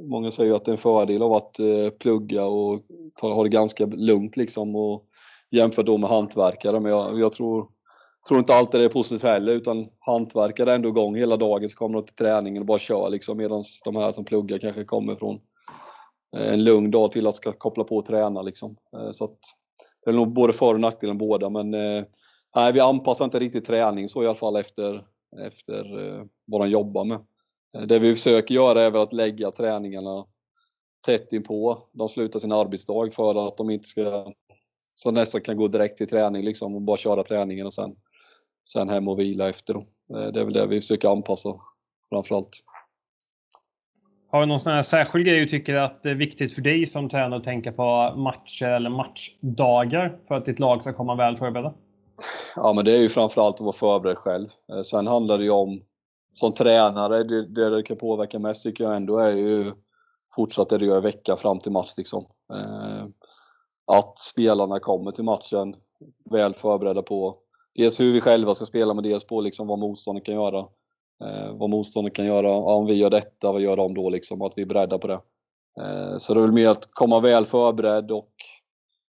[0.00, 2.80] många säger att det är en fördel av att eh, plugga och
[3.20, 4.76] ta, ha det ganska lugnt liksom.
[4.76, 5.04] Och
[5.50, 6.80] jämfört då med hantverkare.
[6.80, 7.68] Men jag, jag tror
[8.28, 11.76] tror inte alltid det är positivt heller utan hantverkare är ändå igång hela dagen så
[11.76, 15.16] kommer de till träningen och bara kör liksom medan de här som pluggar kanske kommer
[15.16, 15.40] från
[16.36, 18.76] eh, en lugn dag till att ska koppla på och träna liksom.
[19.12, 19.38] Så att
[20.04, 21.70] det är nog både för och nackdelen båda men
[22.54, 25.04] nej, vi anpassar inte riktigt träning så i alla fall efter,
[25.38, 27.18] efter eh, vad de jobbar med.
[27.76, 30.26] Eh, det vi försöker göra är väl att lägga träningarna
[31.06, 34.32] tätt inpå de slutar sin arbetsdag för att de inte ska
[34.94, 37.96] så nästan kan gå direkt till träning liksom och bara köra träningen och sen
[38.68, 39.74] sen hem och vila efter.
[39.74, 39.80] Då.
[40.18, 41.54] Eh, det är väl det vi försöker anpassa
[42.08, 42.64] framförallt.
[44.30, 46.86] Har du någon sån här särskild grej du tycker att det är viktigt för dig
[46.86, 51.36] som tränare att tänka på matcher eller matchdagar för att ditt lag ska komma väl
[51.36, 51.74] förberedda?
[52.56, 54.48] Ja, men det är ju framförallt att vara förberedd själv.
[54.72, 55.82] Eh, sen handlar det ju om
[56.32, 59.72] som tränare, det, det, det kan påverka mest tycker jag ändå är ju
[60.34, 62.26] fortsatt det du gör i veckan fram till match liksom.
[62.52, 63.04] Eh,
[63.86, 65.76] att spelarna kommer till matchen
[66.30, 67.38] väl förberedda på
[67.74, 70.58] dels hur vi själva ska spela, men dels på liksom vad motståndet kan göra.
[71.24, 74.42] Eh, vad motståndet kan göra, ja, om vi gör detta, vad gör de då liksom?
[74.42, 75.20] Att vi är beredda på det.
[76.18, 78.30] Så det är väl mer att komma väl förberedd och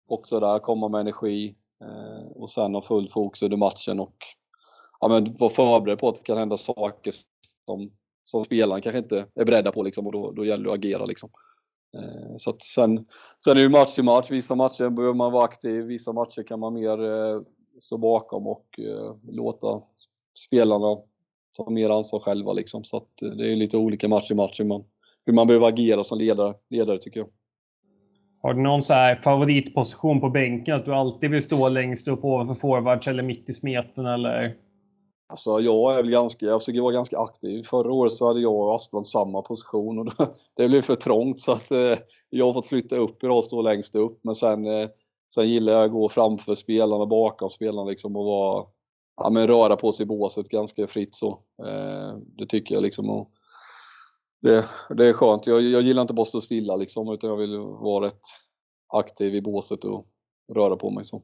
[0.08, 4.16] också där komma med energi Eh, och sen ha full fokus under matchen och
[5.00, 7.12] ja, men vara förberedd på att det kan hända saker
[7.66, 7.90] som,
[8.24, 11.04] som spelaren kanske inte är beredda på liksom, och då, då gäller det att agera.
[11.04, 11.30] Liksom.
[11.96, 13.06] Eh, så att sen,
[13.44, 14.30] sen är det ju match till match.
[14.30, 17.40] Vissa matcher behöver man vara aktiv, vissa matcher kan man mer eh,
[17.78, 19.82] stå bakom och eh, låta
[20.46, 20.96] spelarna
[21.56, 22.52] ta mer ansvar själva.
[22.52, 22.84] Liksom.
[22.84, 24.84] Så att, eh, det är lite olika match i match hur man,
[25.26, 27.28] hur man behöver agera som ledare, ledare tycker jag.
[28.44, 30.76] Har du någon så här favoritposition på bänken?
[30.76, 34.56] Att du alltid vill stå längst upp ovanför forwards eller mitt i smeten eller?
[35.28, 37.62] Alltså jag är väl ganska, jag försöker vara ganska aktiv.
[37.62, 40.12] Förra året så hade jag och Asplund samma position och
[40.56, 41.98] det blev för trångt så att eh,
[42.30, 44.20] jag har fått flytta upp idag och stå längst upp.
[44.22, 44.88] Men sen eh,
[45.34, 48.66] Sen gillar jag att gå framför spelarna, bakom spelarna liksom och vara,
[49.16, 51.28] ja, men röra på sig i båset ganska fritt så.
[51.66, 53.10] Eh, det tycker jag liksom.
[53.10, 53.30] Och
[54.44, 54.64] det,
[54.96, 55.46] det är skönt.
[55.46, 58.20] Jag, jag gillar inte bara att stå stilla liksom utan jag vill vara rätt
[58.92, 60.06] aktiv i båset och
[60.54, 61.22] röra på mig så.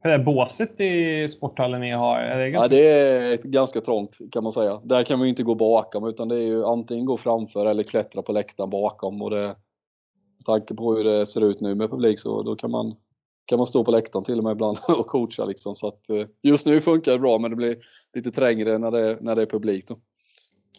[0.00, 2.18] Hur är båset i sporthallen ni har?
[2.18, 2.74] Är det, ganska...
[2.74, 4.80] ja, det är ganska trångt kan man säga.
[4.84, 7.82] Där kan man ju inte gå bakom utan det är ju antingen gå framför eller
[7.82, 9.22] klättra på läktaren bakom.
[9.22, 9.56] Och det,
[10.44, 12.94] tanke på hur det ser ut nu med publik så då kan man,
[13.44, 15.74] kan man stå på läktaren till och med ibland och coacha liksom.
[15.74, 17.78] Så att eh, just nu funkar det bra men det blir
[18.14, 19.98] lite trängre när det, när det är publik då.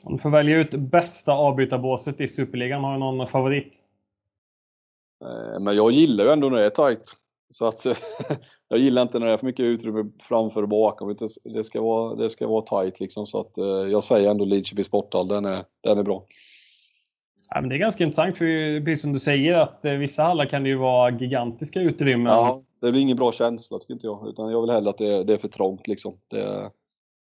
[0.04, 3.86] Om du får välja ut bästa avbytarbåset i Superligan, har du någon favorit?
[5.26, 7.16] Eh, men jag gillar ju ändå när det är tajt.
[7.50, 7.86] Så att
[8.70, 11.16] jag gillar inte när det är för mycket utrymme framför och bakom.
[11.44, 13.28] Det ska vara, det ska vara tight liksom.
[13.28, 13.58] Så att
[13.92, 16.26] jag säger ändå Lidköping Sporthall, den är, den är bra.
[17.50, 20.66] Ja, men det är ganska intressant, för precis som du säger, att vissa hallar kan
[20.66, 22.34] ju vara gigantiska utrymmen.
[22.34, 24.28] Ja, det blir ingen bra känsla tycker inte jag.
[24.30, 26.18] Utan jag vill hellre att det, det är för trångt liksom.
[26.28, 26.72] Det,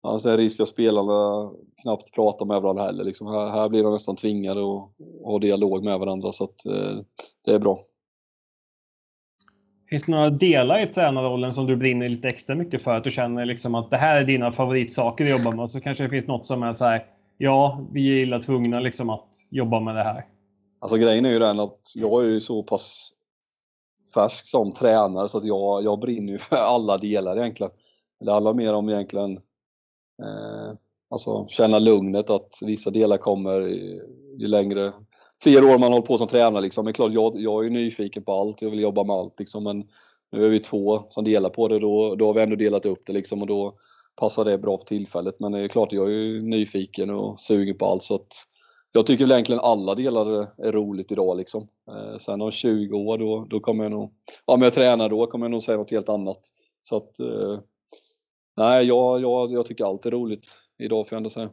[0.05, 1.51] Är risk att spelarna
[1.83, 3.05] knappt pratar med varandra heller.
[3.05, 4.91] Liksom här, här blir de nästan tvingade att
[5.25, 6.99] ha dialog med varandra så att eh,
[7.45, 7.81] det är bra.
[9.91, 12.97] Finns det några delar i tränarrollen som du brinner lite extra mycket för?
[12.97, 15.63] Att du känner liksom att det här är dina favoritsaker att jobba med?
[15.63, 17.07] Och så kanske det finns något som är så här,
[17.39, 20.27] ja, vi är illa tvungna liksom att jobba med det här.
[20.81, 23.11] Alltså grejen är ju den att jag är ju så pass
[24.15, 27.73] färsk som tränare så att jag, jag brinner ju för alla delar egentligen.
[28.25, 29.41] Det handlar mer om egentligen
[30.23, 30.77] Eh,
[31.11, 33.61] alltså känna lugnet att vissa delar kommer
[34.39, 34.93] ju längre,
[35.43, 36.85] fler år man håller på som tränare liksom.
[36.85, 39.65] Men klart, jag, jag är nyfiken på allt, jag vill jobba med allt liksom.
[39.65, 39.85] Men
[40.33, 43.03] nu är vi två som delar på det, då, då har vi ändå delat upp
[43.07, 43.73] det liksom och då
[44.17, 45.41] passar det bra för tillfället.
[45.41, 48.47] Men det är klart, jag är ju nyfiken och sugen på allt så att
[48.93, 50.27] jag tycker väl egentligen alla delar
[50.59, 51.69] är roligt idag liksom.
[51.89, 54.13] Eh, sen om 20 år då, då kommer jag nog,
[54.45, 56.41] om jag tränar då kommer jag nog säga något helt annat.
[56.83, 57.59] Så att eh,
[58.57, 60.47] Nej, jag, jag, jag tycker allt är roligt
[60.79, 61.51] idag får jag ändå säga.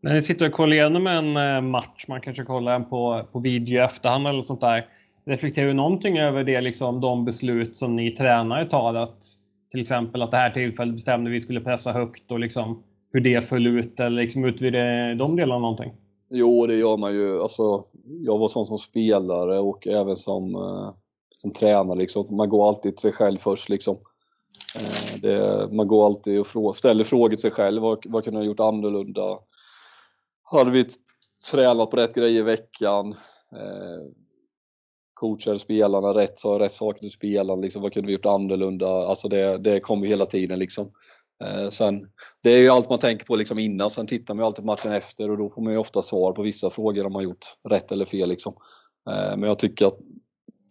[0.00, 3.38] När ni sitter och kollar igenom en eh, match, man kanske kollar en på, på
[3.38, 4.86] video i efterhand eller sånt där.
[5.24, 8.94] Reflekterar du någonting över det, liksom, de beslut som ni tränare tar?
[8.94, 9.22] Att,
[9.70, 12.82] till exempel att det här tillfället bestämde vi skulle pressa högt och liksom,
[13.12, 15.92] hur det föll ut eller liksom, utvidga de delarna någonting?
[16.30, 17.42] Jo, det gör man ju.
[17.42, 20.90] Alltså, jag var sån som spelare och även som, eh,
[21.36, 21.98] som tränare.
[21.98, 22.36] Liksom.
[22.36, 23.68] Man går alltid till sig själv först.
[23.68, 23.96] Liksom.
[24.76, 27.82] Eh, det, man går alltid och frå, ställer frågor till sig själv.
[27.82, 29.38] Vad, vad kunde jag gjort annorlunda?
[30.42, 30.86] Hade vi
[31.50, 33.10] tränat på rätt grejer i veckan?
[33.56, 34.12] Eh,
[35.14, 37.62] coachade spelarna rätt, sa rätt saker till spelarna?
[37.62, 38.86] Liksom, vad kunde vi gjort annorlunda?
[38.86, 40.90] Alltså det, det kommer hela tiden liksom.
[41.44, 42.08] Eh, sen,
[42.42, 44.66] det är ju allt man tänker på liksom innan, sen tittar man ju alltid på
[44.66, 47.56] matchen efter och då får man ju ofta svar på vissa frågor om man gjort
[47.68, 48.28] rätt eller fel.
[48.28, 48.54] Liksom.
[49.10, 49.98] Eh, men jag tycker att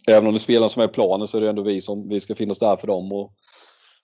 [0.10, 2.20] även om det är spelarna som är planen så är det ändå vi som vi
[2.20, 3.12] ska finnas där för dem.
[3.12, 3.34] Och,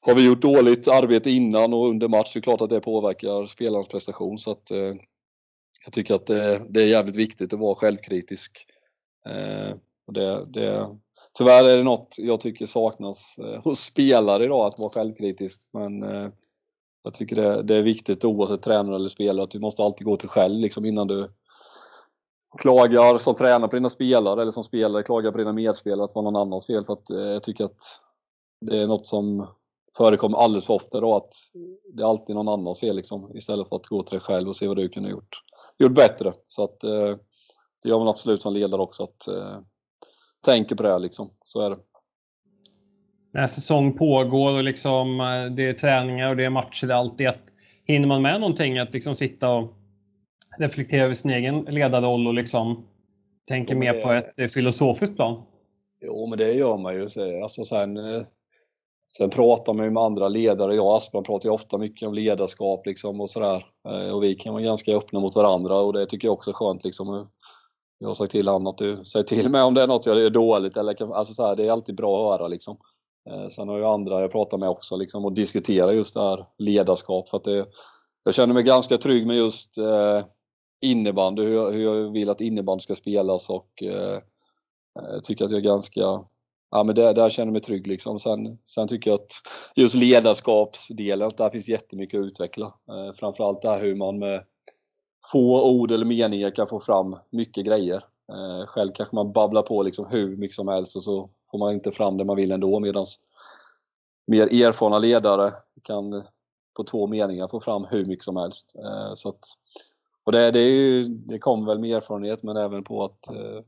[0.07, 2.79] har vi gjort dåligt arbete innan och under match så är det klart att det
[2.79, 4.39] påverkar spelarens prestation.
[4.39, 4.95] Så att, eh,
[5.85, 8.65] jag tycker att det, det, är jävligt viktigt att vara självkritisk.
[9.29, 9.75] Eh,
[10.07, 10.97] och det, det,
[11.37, 15.69] tyvärr är det något jag tycker saknas eh, hos spelare idag, att vara självkritisk.
[15.73, 16.29] Men eh,
[17.03, 20.15] jag tycker det, det, är viktigt oavsett tränare eller spelare att du måste alltid gå
[20.15, 21.29] till själv liksom, innan du
[22.57, 26.15] klagar som tränare på dina spelare eller som spelare klagar på dina medspelare att det
[26.15, 26.85] var någon annans fel.
[26.85, 27.81] För att, eh, jag tycker att
[28.65, 29.47] det är något som
[29.97, 31.33] förekommer alldeles för ofta då att
[31.93, 34.55] det är alltid någon annans fel liksom, istället för att gå till dig själv och
[34.55, 35.43] se vad du kunde gjort,
[35.79, 36.33] gjort bättre.
[36.47, 37.15] Så att eh,
[37.83, 39.59] det gör man absolut som ledare också att eh,
[40.45, 41.29] tänka på det liksom.
[41.43, 41.77] Så är det.
[43.33, 46.97] När säsong pågår och liksom eh, det är träningar och det är matcher, det är
[46.97, 47.53] alltid att
[47.85, 49.73] hinner man med någonting att liksom sitta och
[50.57, 52.85] reflektera över sin egen ledarroll och liksom
[53.47, 55.43] tänka mer på ett filosofiskt plan?
[56.01, 57.01] Jo, men det gör man ju.
[57.43, 58.21] Alltså sen, eh,
[59.07, 60.75] Sen pratar man ju med andra ledare.
[60.75, 63.65] Jag och Asplund pratar ju ofta mycket om ledarskap liksom och sådär.
[63.89, 66.53] Eh, och vi kan vara ganska öppna mot varandra och det tycker jag också är
[66.53, 67.27] skönt liksom.
[67.99, 70.19] Jag har sagt till honom att du säger till mig om det är något jag
[70.19, 72.77] gör dåligt eller alltså så här, det är alltid bra att höra liksom.
[73.29, 76.45] Eh, sen har jag andra jag pratar med också liksom och diskuterar just det här
[76.57, 77.65] ledarskap för att det,
[78.23, 80.25] jag känner mig ganska trygg med just eh,
[80.81, 84.19] innebandy, hur jag, hur jag vill att innebandy ska spelas och eh,
[84.93, 86.23] jag tycker att jag är ganska
[86.71, 87.87] ja, men där, där känner jag mig trygg.
[87.87, 88.19] Liksom.
[88.19, 89.31] Sen, sen tycker jag att
[89.75, 92.65] just ledarskapsdelen, där finns jättemycket att utveckla.
[92.65, 94.43] Eh, framförallt här hur man med
[95.31, 98.03] få ord eller meningar kan få fram mycket grejer.
[98.31, 101.73] Eh, själv kanske man babblar på liksom hur mycket som helst och så får man
[101.73, 103.05] inte fram det man vill ändå medan
[104.27, 105.53] mer erfarna ledare
[105.83, 106.23] kan
[106.77, 108.75] på två meningar få fram hur mycket som helst.
[108.75, 109.45] Eh, så att,
[110.23, 113.63] och det, det, är ju, det kommer väl med erfarenhet men även på att eh,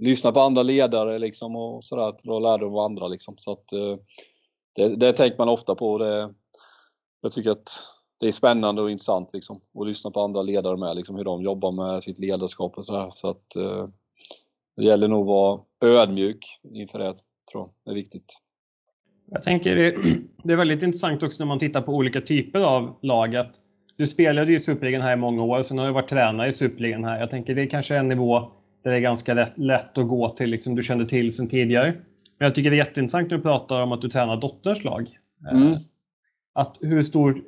[0.00, 3.34] lyssna på andra ledare liksom och sådär, dra lärdom av andra liksom.
[3.38, 3.96] Så att eh,
[4.74, 5.98] det, det tänker man ofta på.
[5.98, 6.34] Det,
[7.20, 7.70] jag tycker att
[8.20, 11.42] det är spännande och intressant liksom att lyssna på andra ledare med, liksom hur de
[11.42, 13.10] jobbar med sitt ledarskap och sådär.
[13.12, 13.88] Så att eh,
[14.76, 17.14] det gäller nog att vara ödmjuk inför det,
[17.52, 17.70] tror jag.
[17.84, 18.38] Det är viktigt.
[19.30, 19.94] Jag tänker det,
[20.44, 23.56] det är väldigt intressant också när man tittar på olika typer av lag, att
[23.96, 26.52] Du spelade ju i Superligan här i många år, sen har du varit tränare i
[26.52, 27.20] Superligan här.
[27.20, 30.50] Jag tänker det är kanske en nivå det är ganska lätt, lätt att gå till,
[30.50, 31.92] liksom du kände till sen tidigare.
[32.38, 35.18] Men jag tycker det är jätteintressant när du pratar om att du tränar dotterns lag.
[35.50, 35.78] Eh, mm.
[36.54, 37.42] Att, hur stor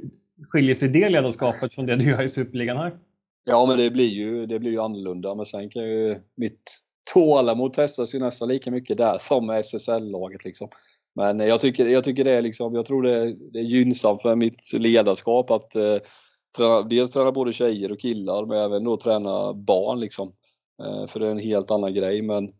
[0.48, 2.92] skiljer sig det ledarskapet från det du gör i Superligan här?
[3.44, 5.34] Ja, men det blir ju, det blir ju annorlunda.
[5.34, 10.44] Men sen kan ju mitt tålamod testas ju nästan lika mycket där som med SSL-laget
[10.44, 10.68] liksom.
[11.14, 14.22] Men jag tycker, jag tycker det är liksom, jag tror det är, det är gynnsamt
[14.22, 15.96] för mitt ledarskap att eh,
[16.56, 20.32] träna, dels träna både tjejer och killar men även då träna barn liksom.
[20.82, 22.52] Eh, för det är en helt annan grej men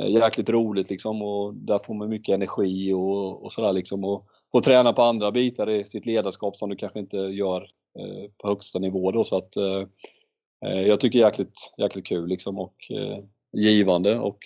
[0.00, 4.04] eh, jäkligt roligt liksom och där får man mycket energi och, och sådär liksom.
[4.04, 7.62] Och få träna på andra bitar i sitt ledarskap som du kanske inte gör
[7.98, 9.56] eh, på högsta nivå då så att
[10.60, 12.74] jag tycker jäkligt, jäkligt kul liksom och
[13.52, 14.38] givande och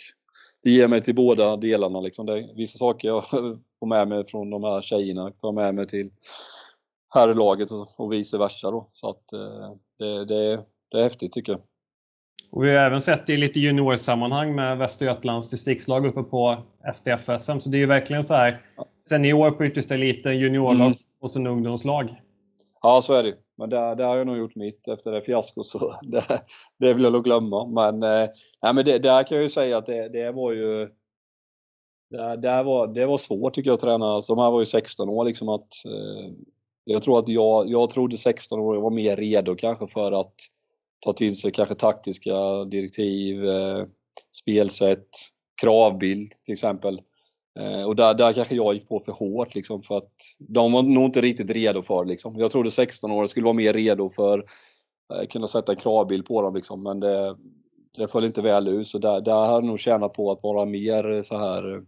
[0.63, 2.01] det ger mig till båda delarna.
[2.01, 2.27] Liksom.
[2.27, 3.29] Det vissa saker jag
[3.79, 6.11] får med mig från de här tjejerna tar med mig till
[7.15, 8.71] herrlaget och, och vice versa.
[8.71, 8.91] Då.
[8.93, 9.23] Så att,
[9.99, 11.61] det, det, det är häftigt tycker jag.
[12.51, 17.59] Och vi har även sett det i lite juniorsammanhang med Västergötlands distriktslag uppe på STF-SM.
[17.59, 18.63] Så det är ju verkligen så här
[18.99, 20.99] senior på yttersta eliten, juniorlag mm.
[21.21, 22.23] och sen ungdomslag.
[22.83, 25.67] Ja, så är det Men där, där har jag nog gjort mitt efter det fiaskot,
[25.67, 26.25] så det,
[26.79, 27.67] det vill jag nog glömma.
[27.67, 28.29] Men, eh,
[28.63, 30.89] nej, men det, där kan jag ju säga att det, det var ju
[32.11, 34.07] det, det, var, det var svårt tycker jag att träna.
[34.07, 36.33] Alltså, de här var ju 16 år liksom att eh,
[36.85, 40.35] jag tror att jag, jag trodde 16 år var mer redo kanske för att
[41.01, 43.87] ta till sig kanske taktiska direktiv, eh,
[44.33, 45.09] spelsätt,
[45.61, 47.01] kravbild till exempel.
[47.59, 50.83] Eh, och där, där kanske jag gick på för hårt liksom för att de var
[50.83, 52.39] nog inte riktigt redo för liksom.
[52.39, 54.39] Jag trodde 16 år skulle vara mer redo för
[55.09, 57.37] att eh, kunna sätta en kravbild på dem liksom men det,
[57.97, 60.65] det föll inte väl ut så där, där har jag nog tjänat på att vara
[60.65, 61.83] mer så här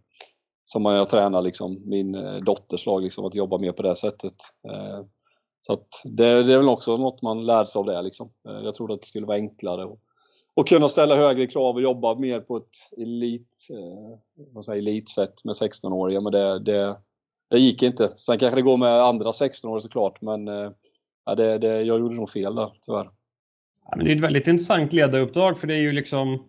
[0.65, 4.35] som jag tränar liksom min eh, dotters lag liksom att jobba mer på det sättet.
[4.69, 5.01] Eh,
[5.69, 8.31] så att det, det är väl också något man lär sig av det liksom.
[8.43, 10.01] Jag trodde att det skulle vara enklare och,
[10.55, 15.53] och kunna ställa högre krav och jobba mer på ett elit, eh, säger, elitsätt med
[15.53, 16.21] 16-åringar.
[16.21, 16.97] Men det, det,
[17.51, 18.13] det gick inte.
[18.17, 20.71] Sen kanske det går med andra 16-åringar såklart, men eh,
[21.37, 23.11] det, det, jag gjorde nog fel där, tyvärr.
[23.91, 26.49] Ja, men det är ett väldigt intressant ledaruppdrag, för det är ju liksom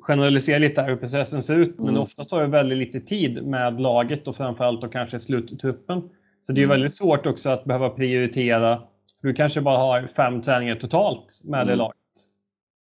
[0.00, 1.84] generalisera lite hur processen ser ut, mm.
[1.84, 6.10] men oftast tar det väldigt lite tid med laget och framförallt då kanske sluttruppen.
[6.46, 6.74] Så det är mm.
[6.74, 8.82] väldigt svårt också att behöva prioritera.
[9.22, 11.68] Du kanske bara har fem träningar totalt med mm.
[11.68, 11.96] det laget.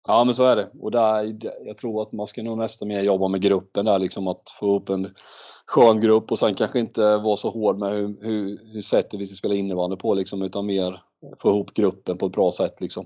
[0.08, 0.70] Ja men så är det.
[0.80, 4.28] Och där, jag tror att man ska nog nästan mer jobba med gruppen där liksom
[4.28, 5.14] att få upp en
[5.66, 9.26] skön grupp och sen kanske inte vara så hård med hur, hur, hur sättet vi
[9.26, 11.02] ska spela innebandy på liksom utan mer
[11.40, 13.06] få ihop gruppen på ett bra sätt liksom.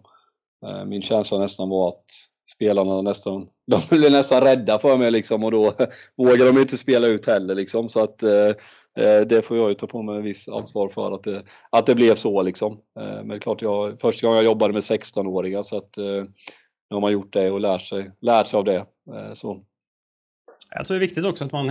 [0.66, 2.06] Eh, min känsla nästan var att
[2.56, 5.74] spelarna nästan, de blev nästan rädda för mig liksom och då
[6.18, 8.52] vågar de inte spela ut heller liksom så att Eh,
[9.28, 11.96] det får jag ju ta på mig en viss ansvar för att det, att det
[11.96, 12.74] blev så liksom.
[13.00, 16.24] Eh, men det är klart, jag, första gången jag jobbade med 16-åringar så att eh,
[16.90, 18.86] nu har man gjort det och lärt sig, lärt sig av det.
[19.34, 19.64] Så.
[20.76, 21.66] Jag tror det är viktigt också att man,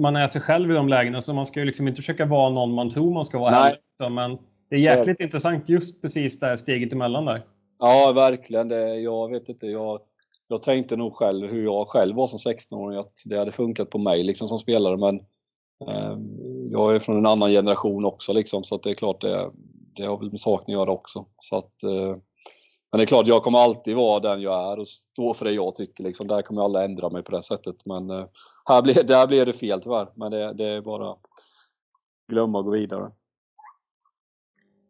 [0.00, 2.50] man är sig själv i de lägena, så man ska ju liksom inte försöka vara
[2.50, 3.50] någon man tror man ska vara.
[3.50, 3.74] Nej.
[3.98, 4.38] Heller, men
[4.70, 5.22] det är jäkligt så.
[5.22, 7.46] intressant just precis det här steget emellan där.
[7.78, 8.68] Ja, verkligen.
[8.68, 10.00] Det, jag vet inte, jag,
[10.48, 13.98] jag tänkte nog själv hur jag själv var som 16-åring, att det hade funkat på
[13.98, 15.20] mig liksom som spelare, men
[16.74, 19.50] jag är från en annan generation också liksom, så det är klart det,
[19.96, 21.26] det har väl med saken att göra också.
[21.38, 22.16] Så att, eh,
[22.90, 25.52] men det är klart, jag kommer alltid vara den jag är och stå för det
[25.52, 26.04] jag tycker.
[26.04, 26.26] Liksom.
[26.26, 27.76] Där kommer jag aldrig ändra mig på det sättet.
[27.84, 28.24] Men eh,
[28.68, 30.08] här blir, där blir det fel tyvärr.
[30.14, 31.16] Men det, det är bara
[32.28, 33.10] glömma och gå vidare.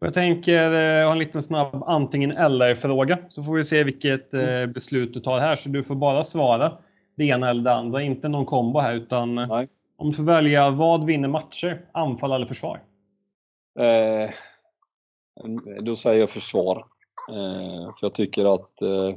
[0.01, 3.19] Jag tänker eh, ha en liten snabb antingen eller-fråga.
[3.29, 4.31] Så får vi se vilket
[4.75, 5.57] beslut du tar här.
[5.57, 6.79] Så du får bara svara
[7.17, 8.03] det ena eller det andra.
[8.03, 9.69] Inte någon kombo här utan Nej.
[9.97, 11.89] Om du får välja, vad vinner matcher?
[11.93, 12.85] Anfall eller försvar?
[13.79, 14.31] Eh,
[15.83, 16.87] då säger jag försvar.
[17.31, 19.15] Eh, för jag tycker att eh,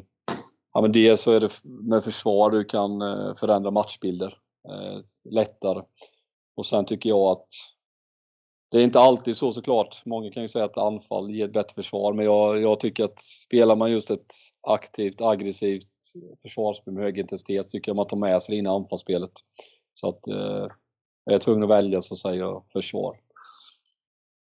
[0.74, 4.38] ja, men dels så är det med försvar du kan eh, förändra matchbilder
[4.70, 5.00] eh,
[5.32, 5.82] lättare.
[6.56, 7.48] Och sen tycker jag att
[8.72, 10.02] det är inte alltid så såklart.
[10.06, 13.20] Många kan ju säga att anfall ger ett bättre försvar, men jag, jag tycker att
[13.20, 14.34] spelar man just ett
[14.68, 15.88] aktivt, aggressivt
[16.42, 19.32] försvarsspel med hög intensitet tycker jag man tar med sig det in i anfallsspelet.
[20.00, 20.68] Så att eh,
[21.24, 23.20] jag är tvungen att välja så säger jag försvar.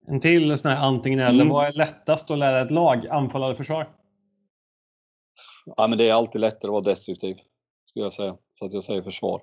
[0.06, 1.40] En till sån här antingen eller.
[1.40, 1.48] Mm.
[1.48, 3.06] Vad är lättast att lära ett lag?
[3.06, 3.96] Anfall eller försvar?
[5.76, 7.36] Ja, men det är alltid lättare att vara destruktiv,
[7.84, 8.36] skulle jag säga.
[8.50, 9.42] Så att jag säger försvar.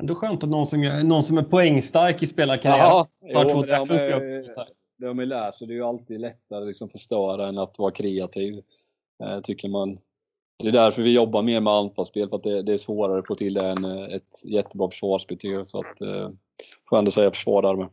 [0.00, 3.76] Ändå skönt att någon som, någon som är poängstark i spelarkarriär ja, har två det,
[3.76, 3.86] har
[5.06, 5.66] man, man lärt sig.
[5.66, 8.62] Det är ju alltid lättare att liksom förstöra än att vara kreativ.
[9.22, 9.98] Eh, tycker man
[10.62, 13.26] det är därför vi jobbar mer med anfallsspel, för att det, det, är svårare att
[13.26, 15.66] få till än ett jättebra försvarsspel.
[15.66, 16.30] Så att, eh,
[16.88, 17.88] får ändå säga försvar där med.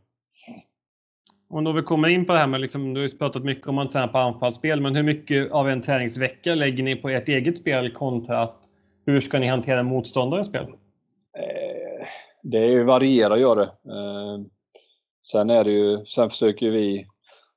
[1.48, 3.66] Om då vi kommer in på det här med, liksom, du har ju pratat mycket
[3.66, 7.28] om att träna på anfallsspel, men hur mycket av en träningsvecka lägger ni på ert
[7.28, 8.58] eget spel kontra att
[9.06, 10.66] hur ska ni hantera motståndarens spel?
[11.38, 12.06] Eh,
[12.42, 13.62] det varierar gör det.
[13.62, 14.38] Eh,
[15.22, 17.06] sen är det ju, sen försöker vi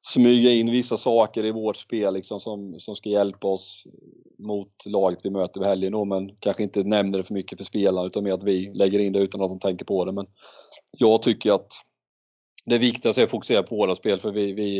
[0.01, 3.83] smyga in vissa saker i vårt spel liksom, som, som ska hjälpa oss
[4.37, 7.65] mot laget vi möter på helgen då, men kanske inte nämner det för mycket för
[7.65, 10.11] spelarna utan mer att vi lägger in det utan att de tänker på det.
[10.11, 10.27] Men
[10.97, 11.67] jag tycker att
[12.65, 14.79] det viktigaste är att fokusera på våra spel för vi, vi,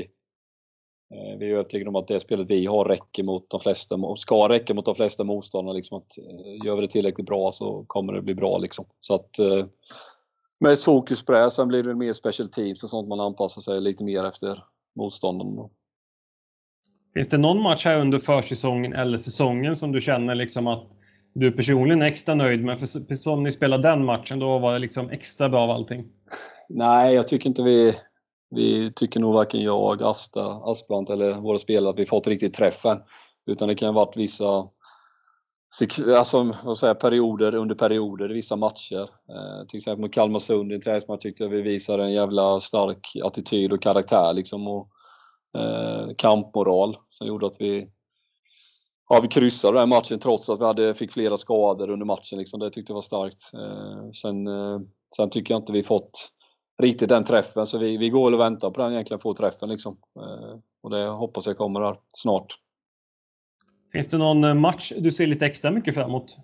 [1.15, 4.49] eh, vi är övertygade om att det spelet vi har räcker mot de flesta, ska
[4.49, 5.75] räcka mot de flesta motståndare.
[5.75, 8.57] Liksom att, eh, gör vi det tillräckligt bra så kommer det bli bra.
[8.57, 8.85] Liksom.
[8.99, 9.39] Så att,
[10.59, 11.51] med mest fokus på det.
[11.51, 14.63] Sen blir det mer special teams och sånt man anpassar sig lite mer efter
[14.95, 15.69] motståndaren.
[17.13, 20.87] Finns det någon match här under försäsongen eller säsongen som du känner liksom att
[21.33, 22.79] du personligen är extra nöjd med?
[22.79, 26.05] För som ni spelade den matchen, då var det liksom extra bra av allting.
[26.69, 27.95] Nej, jag tycker inte vi...
[28.51, 32.97] Vi tycker nog varken jag, Asta, Asplant eller våra spelare att vi fått riktigt träffen.
[33.47, 34.67] Utan det kan ha varit vissa
[36.17, 39.01] alltså, vad säger, perioder under perioder i vissa matcher.
[39.01, 43.11] Eh, till exempel mot Kalmarsund i en träningsmatch tyckte jag vi visade en jävla stark
[43.23, 44.67] attityd och karaktär liksom.
[44.67, 44.89] Och,
[45.57, 47.89] eh, kampmoral som gjorde att vi
[49.11, 52.39] Ja, vi kryssade den matchen trots att vi hade, fick flera skador under matchen.
[52.39, 52.59] Liksom.
[52.59, 53.53] Det tyckte jag var starkt.
[53.53, 54.79] Eh, sen, eh,
[55.15, 56.31] sen tycker jag inte vi fått
[56.81, 59.97] riktigt den träffen, så vi, vi går och väntar på den egentligen, få träffen liksom.
[60.19, 62.55] Eh, och det hoppas jag kommer här snart.
[63.91, 66.37] Finns det någon eh, match du ser lite extra mycket fram emot?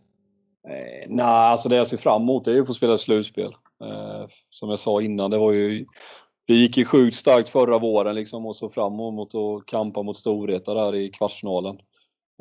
[0.68, 3.56] Eh, nej, alltså det jag ser fram emot är ju att få spela slutspel.
[3.84, 5.86] Eh, som jag sa innan, det var ju
[6.48, 10.18] det gick ju sjukt starkt förra våren liksom och så fram emot att kampa mot
[10.18, 11.78] storheter där i kvartsfinalen.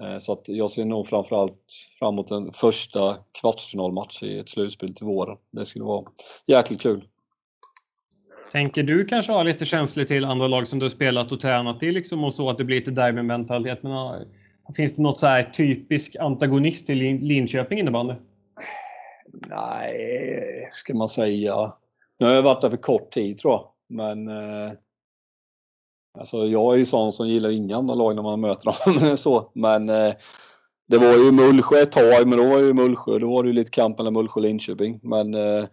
[0.02, 1.58] Eh, så att jag ser nog framförallt
[1.98, 5.36] fram emot en första kvartsfinalmatch i ett slutspel till våren.
[5.52, 6.04] Det skulle vara
[6.46, 7.04] jäkligt kul.
[8.52, 11.82] Tänker du kanske ha lite känslig till andra lag som du har spelat och tränat
[11.82, 13.82] i liksom och så att det blir lite derbymentalitet?
[13.82, 13.92] Men
[14.76, 18.14] finns det något så här typisk antagonist i Linköping innebandy?
[19.32, 21.72] Nej, ska man säga.
[22.18, 23.68] Nu har jag varit där för kort tid tror jag.
[23.88, 24.72] Men eh,
[26.18, 29.16] alltså jag är ju sån som gillar inga andra lag när man möter dem.
[29.16, 29.50] så.
[29.54, 30.14] Men eh,
[30.86, 33.52] det var ju Mullsjö ett tag, men då var ju Mullsjö, då var det ju
[33.52, 35.00] lite kamp mellan Mullsjö och Linköping.
[35.02, 35.64] Men eh,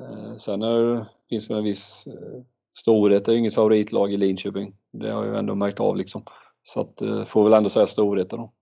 [0.00, 2.42] eh sen är, finns det en viss eh,
[2.76, 3.24] storhet.
[3.24, 4.74] Det är inget favoritlag i Linköping.
[4.92, 6.22] Det har jag ju ändå märkt av liksom.
[6.62, 8.52] Så att, eh, får väl ändå säga storheten då.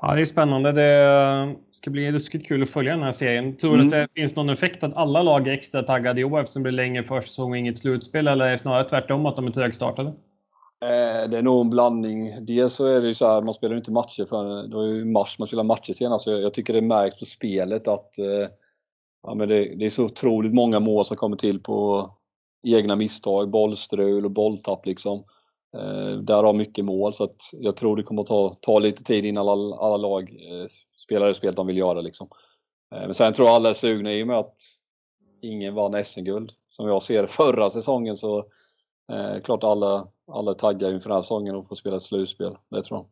[0.00, 0.72] Ja, det är spännande.
[0.72, 3.56] Det ska bli ruskigt kul att följa den här serien.
[3.56, 3.86] Tror du mm.
[3.86, 6.68] att det finns någon effekt att alla lag är extra taggade i år eftersom det
[6.68, 8.26] blir längre försäsong och inget slutspel?
[8.26, 10.08] Eller är det snarare tvärtom att de är trögstartade?
[10.82, 12.46] Eh, det är nog en blandning.
[12.46, 15.04] Dels så är det ju så här, man spelar inte matcher för det var ju
[15.04, 16.26] mars man spelade matcher senast.
[16.26, 18.48] Jag, jag tycker det märks på spelet att eh,
[19.22, 22.10] ja, men det, det, är så otroligt många mål som kommer till på
[22.66, 25.24] egna misstag, bollstrul och bolltapp liksom.
[25.76, 29.04] Eh, där har mycket mål så att jag tror det kommer att ta, ta lite
[29.04, 30.66] tid innan alla, alla lag eh,
[31.04, 32.00] spelar det spel de vill göra.
[32.00, 32.28] Liksom.
[32.94, 34.54] Eh, men sen tror jag alla är sugna i och med att
[35.42, 36.52] ingen vann SM-guld.
[36.68, 38.38] Som jag ser förra säsongen så
[39.12, 42.56] eh, klart alla, alla är taggade inför den här säsongen och får spela ett slutspel.
[42.70, 43.06] Det tror jag.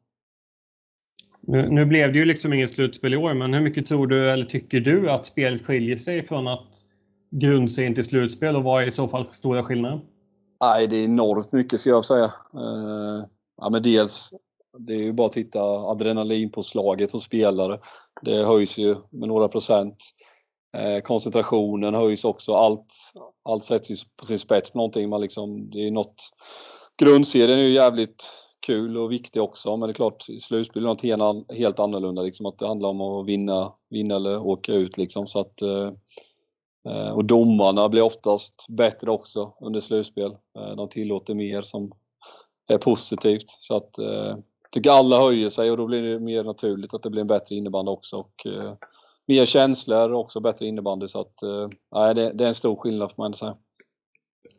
[1.42, 4.30] Nu, nu, blev det ju liksom inget slutspel i år, men hur mycket tror du,
[4.30, 6.74] eller tycker du, att spelet skiljer sig från att
[7.30, 10.00] grundserien till slutspel och vad är i så fall stora skillnaden?
[10.60, 12.24] Nej, det är enormt mycket ska jag säga.
[12.54, 13.24] Eh,
[13.56, 14.30] ja, men dels,
[14.78, 17.80] det är ju bara att titta adrenalinpåslaget hos spelare.
[18.22, 19.96] Det höjs ju med några procent.
[20.76, 22.54] Eh, koncentrationen höjs också.
[22.54, 22.94] Allt,
[23.44, 24.74] allt sätts ju på sin spets.
[24.74, 26.30] Någonting man liksom, det är något,
[26.98, 28.30] grundserien är ju jävligt
[28.66, 31.02] kul och viktig också men det är klart slutspel är något
[31.58, 35.40] helt, annorlunda liksom att det handlar om att vinna, vinna eller åka ut liksom så
[35.40, 35.92] att Eh,
[36.88, 40.30] Eh, och domarna blir oftast bättre också under slutspel.
[40.58, 41.92] Eh, de tillåter mer som
[42.68, 43.48] är positivt.
[43.48, 47.10] Så att jag tycker alla höjer sig och då blir det mer naturligt att det
[47.10, 48.16] blir en bättre innebandy också.
[48.16, 48.46] Och,
[49.30, 51.08] mer känslor och också bättre innebandy.
[51.08, 53.56] Så att, eh, det, det är en stor skillnad får man ändå säga.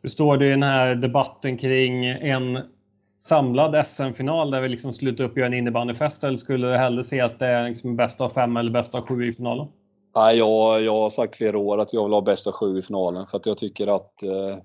[0.02, 2.58] Hur står det i den här debatten kring en
[3.16, 6.24] samlad SM-final där vi liksom slutar upp och gör en innebandyfest?
[6.24, 9.06] Eller skulle du hellre se att det är liksom bästa av fem eller bästa av
[9.06, 9.66] sju i finalen?
[10.14, 13.26] Nej, jag, jag har sagt flera år att jag vill ha bästa sju i finalen
[13.26, 14.56] för att jag tycker att eh,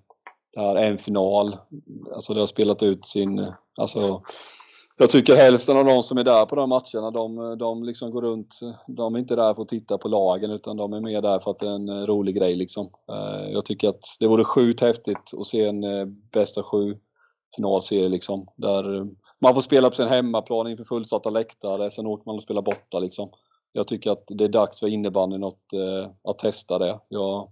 [0.54, 1.56] det här är en final.
[2.16, 3.54] Alltså det har spelat ut sin...
[3.80, 4.22] Alltså,
[5.00, 8.22] jag tycker hälften av de som är där på de matcherna, de, de liksom går
[8.22, 8.60] runt.
[8.88, 11.52] De är inte där för att titta på lagen utan de är mer där för
[11.52, 12.90] att det är en eh, rolig grej liksom.
[13.12, 16.98] Eh, jag tycker att det vore sjukt häftigt att se en eh, bästa sju
[17.56, 18.48] finalserie liksom.
[18.56, 19.08] Där
[19.42, 23.00] man får spela på sin hemmaplan inför fullsatta läktare, sen åker man och spelar borta
[23.00, 23.30] liksom
[23.78, 27.00] jag tycker att det är dags för innebandyn att, eh, att testa det.
[27.08, 27.52] Jag,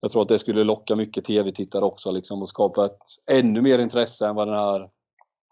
[0.00, 3.78] jag tror att det skulle locka mycket tv-tittare också liksom, och skapa ett ännu mer
[3.78, 4.90] intresse än vad den här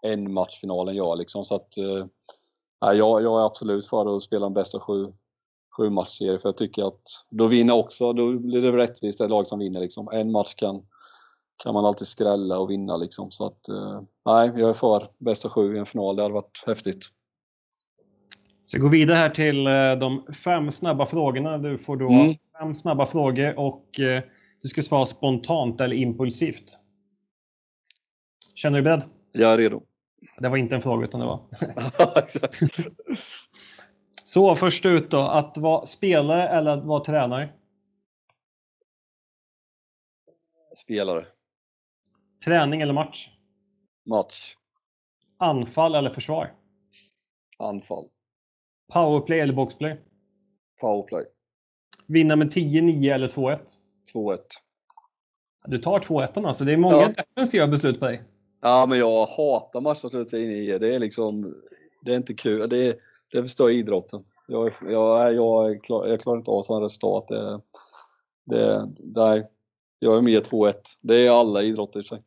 [0.01, 1.15] en matchfinalen gör.
[1.15, 1.45] Liksom.
[1.45, 2.05] Så att, eh,
[2.79, 5.13] jag, jag är absolut för att spela en bästa sju,
[5.77, 9.47] sju matchserie för jag tycker att då vinner också, då blir det rättvist det lag
[9.47, 9.79] som vinner.
[9.79, 10.09] Liksom.
[10.11, 10.85] En match kan,
[11.63, 13.31] kan man alltid skrälla och vinna liksom.
[13.31, 16.15] Så att, eh, nej, jag är för bästa sju i en final.
[16.15, 17.09] Det hade varit häftigt.
[18.65, 21.57] Så gå vidare här till eh, de fem snabba frågorna.
[21.57, 22.35] Du får då mm.
[22.59, 24.23] fem snabba frågor och eh,
[24.61, 26.79] du ska svara spontant eller impulsivt.
[28.55, 29.09] Känner du dig beredd?
[29.31, 29.83] Jag är redo.
[30.39, 31.41] Det var inte en fråga utan det var...
[34.23, 37.49] Så först ut då, att vara spelare eller att vara tränare?
[40.77, 41.25] Spelare.
[42.45, 43.29] Träning eller match?
[44.05, 44.55] Match.
[45.37, 46.53] Anfall eller försvar?
[47.59, 48.09] Anfall.
[48.93, 49.97] Powerplay eller boxplay?
[50.81, 51.25] Powerplay.
[52.07, 53.59] Vinna med 10-9 eller 2-1?
[54.13, 54.37] 2-1.
[55.65, 56.63] Du tar 2-1 alltså.
[56.65, 57.23] Det är många ja.
[57.35, 58.23] defensiva beslut på dig.
[58.61, 60.79] Ja, men jag hatar matchslut 10-9.
[60.79, 61.55] Det är liksom...
[62.01, 62.69] Det är inte kul.
[62.69, 62.95] Det, är,
[63.31, 64.23] det förstör idrotten.
[64.47, 67.27] Jag, jag, jag, klar, jag klarar inte av sådana resultat.
[67.27, 67.61] Det,
[68.45, 69.47] det, nej,
[69.99, 70.73] jag är med 2-1.
[71.01, 72.23] Det är alla idrotter i sig.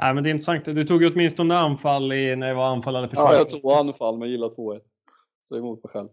[0.00, 0.64] Ja, men det är intressant.
[0.64, 3.32] Du tog ju åtminstone anfall i, när det var anfall eller försvar.
[3.32, 4.80] Ja, jag tog anfall men gillar 2-1.
[5.42, 6.08] Så emot mig själv.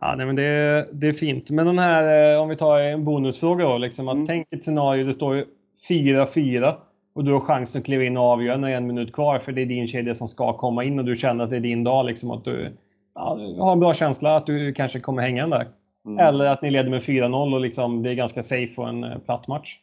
[0.00, 1.50] Ja, nej, men det, det är fint.
[1.50, 3.78] Men den här, eh, om vi tar en bonusfråga då.
[3.78, 4.26] Liksom, att mm.
[4.26, 5.44] Tänk ett scenario, det står
[5.88, 6.74] 4-4
[7.14, 9.38] och du har chansen att kliva in och avgöra när det är en minut kvar
[9.38, 11.60] för det är din kedja som ska komma in och du känner att det är
[11.60, 12.06] din dag.
[12.06, 12.76] Liksom, att du,
[13.14, 15.68] ja, du har en bra känsla att du kanske kommer hänga den där.
[16.06, 16.18] Mm.
[16.18, 19.18] Eller att ni leder med 4-0 och liksom, det är ganska safe och en eh,
[19.18, 19.78] platt match.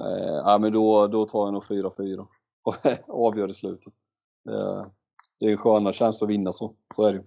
[0.00, 2.26] Eh, ja, men då, då tar jag nog 4-4
[3.06, 3.92] och avgör i slutet.
[4.44, 4.86] Det,
[5.40, 7.22] det är en skönare känsla att vinna så, så är det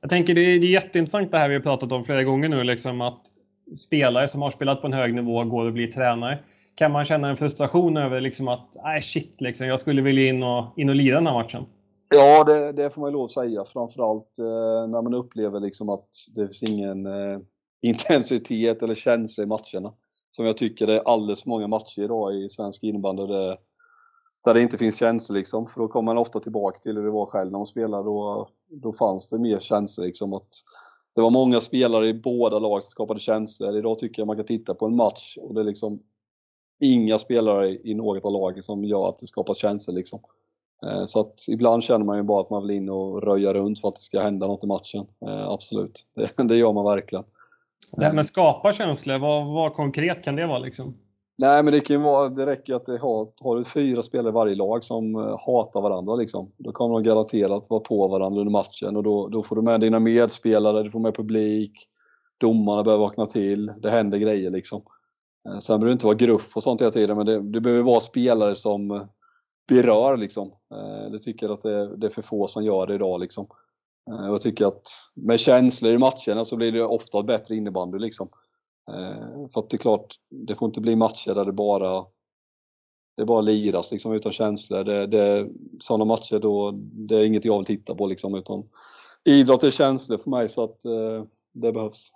[0.00, 2.48] Jag tänker det är, det är jätteintressant det här vi har pratat om flera gånger
[2.48, 3.20] nu, liksom att
[3.76, 6.38] spelare som har spelat på en hög nivå går och blir tränare.
[6.74, 10.42] Kan man känna en frustration över liksom att, nej shit, liksom, jag skulle vilja in
[10.42, 11.66] och, in och lira den här matchen?
[12.08, 13.64] Ja, det, det får man lov att säga.
[13.64, 17.38] Framförallt eh, när man upplever liksom att det finns ingen eh,
[17.82, 19.92] intensitet eller känsla i matcherna.
[20.30, 23.56] Som jag tycker det är alldeles för många matcher idag i svensk innebandy där,
[24.44, 25.66] där det inte finns känslor liksom.
[25.66, 28.04] För då kommer man ofta tillbaka till hur det var själv när man spelade.
[28.04, 30.32] Då, då fanns det mer känslor liksom.
[30.32, 30.48] Att
[31.14, 33.76] det var många spelare i båda lag som skapade känslor.
[33.76, 36.02] Idag tycker jag man kan titta på en match och det är liksom
[36.80, 40.20] inga spelare i något av lagen som gör att det skapas känslor liksom.
[40.86, 43.80] Eh, så att ibland känner man ju bara att man vill in och röja runt
[43.80, 45.06] för att det ska hända något i matchen.
[45.26, 47.24] Eh, absolut, det, det gör man verkligen.
[47.92, 50.94] Det här med skapa känslor, vad, vad konkret kan det vara liksom?
[51.40, 54.28] Nej men det kan ju vara, det räcker att det har, har du fyra spelare
[54.28, 56.52] i varje lag som eh, hatar varandra liksom.
[56.56, 59.80] Då kommer de garanterat vara på varandra under matchen och då, då får du med
[59.80, 61.72] dina medspelare, du får med publik,
[62.38, 64.82] domarna behöver vakna till, det händer grejer liksom.
[65.48, 67.82] Eh, sen behöver det inte vara gruff och sånt hela tiden men det, det behöver
[67.82, 69.02] vara spelare som eh,
[69.68, 70.52] berör liksom.
[71.12, 73.46] Det tycker jag att det, det är för få som gör det idag liksom.
[74.08, 78.28] Eh, jag tycker att med känslor i matcherna så blir det ofta bättre innebandy liksom.
[78.90, 82.04] Eh, för att det är klart, det får inte bli matcher där det bara
[83.16, 84.84] det bara liras liksom utan känslor.
[84.84, 85.48] Det, det,
[85.80, 88.64] sådana matcher då, det är inget jag vill titta på liksom utan
[89.24, 92.12] idrott är känslor för mig så att eh, det behövs.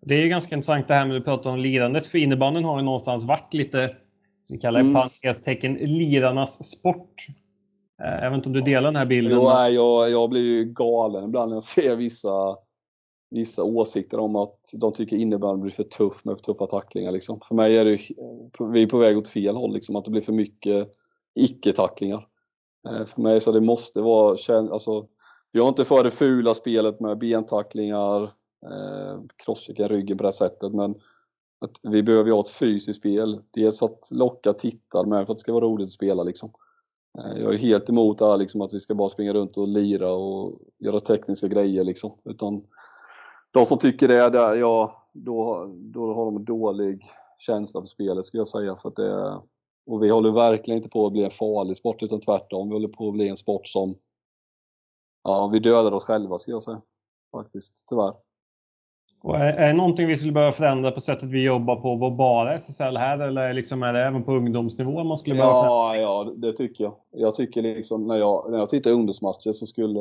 [0.00, 2.64] Det är ju ganska intressant det här med att du pratar om lirandet för innebandyn
[2.64, 3.96] har ju någonstans varit lite,
[4.50, 4.94] vi kallar det, mm.
[4.94, 7.26] parentestecken, lirarnas sport.
[8.04, 9.32] Eh, jag vet inte om du delar den här bilden?
[9.32, 12.56] Jo, nej, jag, jag blir ju galen ibland när jag ser vissa,
[13.30, 17.12] vissa åsikter om att de tycker innebandy blir för tuff med för tuffa tacklingar.
[17.12, 17.40] Liksom.
[17.48, 17.98] För mig är det
[18.72, 20.88] vi är på väg åt fel håll, liksom, att det blir för mycket
[21.34, 22.26] icke-tacklingar.
[22.88, 24.30] Eh, för mig så det måste vara,
[24.72, 25.06] alltså,
[25.52, 28.22] jag är inte för det fula spelet med bentacklingar,
[28.66, 30.94] eh, crosschecka ryggen på det sättet, men
[31.60, 33.42] att vi behöver ha ett fysiskt spel.
[33.50, 36.22] Dels för att locka tittare, men för att det ska vara roligt att spela.
[36.22, 36.52] Liksom.
[37.18, 39.68] Eh, jag är helt emot det här, liksom, att vi ska bara springa runt och
[39.68, 41.84] lira och göra tekniska grejer.
[41.84, 42.12] Liksom.
[42.24, 42.66] Utan
[43.50, 47.04] de som tycker det, där, ja, då, då har de en dålig
[47.38, 48.76] känsla för spelet skulle jag säga.
[48.76, 49.40] För att det,
[49.86, 52.68] och vi håller verkligen inte på att bli en farlig sport utan tvärtom.
[52.68, 53.94] Vi håller på att bli en sport som
[55.24, 56.82] ja, vi dödar oss själva skulle jag säga.
[57.32, 58.14] Faktiskt, tyvärr.
[59.20, 62.10] Och är, är det någonting vi skulle behöva förändra på sättet vi jobbar på, var
[62.10, 66.32] bara SSL här eller liksom är det även på ungdomsnivå man skulle behöva Ja, ja
[66.36, 66.94] det tycker jag.
[67.12, 70.00] Jag tycker liksom när jag, när jag tittar ungdomsmatcher så skulle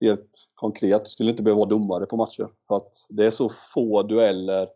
[0.00, 2.48] helt konkret, skulle inte behöva vara domare på matcher.
[2.68, 4.66] För att det är så få dueller.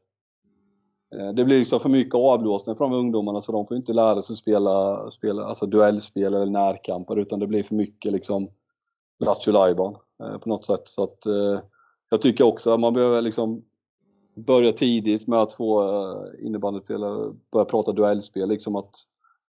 [1.14, 4.36] Eh, det blir liksom för mycket avblåsning från ungdomarna så de får inte lära sig
[4.36, 8.49] spela, spela alltså duellspel eller närkamper utan det blir för mycket liksom
[9.18, 9.53] Lattjo
[10.22, 10.88] eh, på något sätt.
[10.88, 11.61] Så att, eh,
[12.13, 13.65] jag tycker också att man behöver liksom
[14.35, 18.49] börja tidigt med att få eh, innebandyspelare innebandyspelare börja prata duellspel.
[18.49, 18.95] Liksom att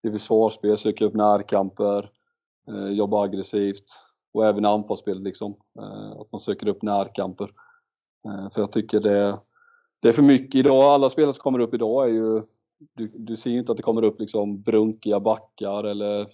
[0.08, 2.10] är försvarsspel, söka upp närkamper,
[2.68, 3.84] eh, jobba aggressivt
[4.34, 5.54] och även anfallsspel liksom.
[5.78, 7.50] Eh, att man söker upp närkamper.
[8.52, 9.38] För jag tycker det,
[10.02, 10.84] det är för mycket idag.
[10.84, 12.42] Alla spelare som kommer upp idag är ju
[12.94, 16.26] du, du ser ju inte att det kommer upp liksom brunkiga backar eller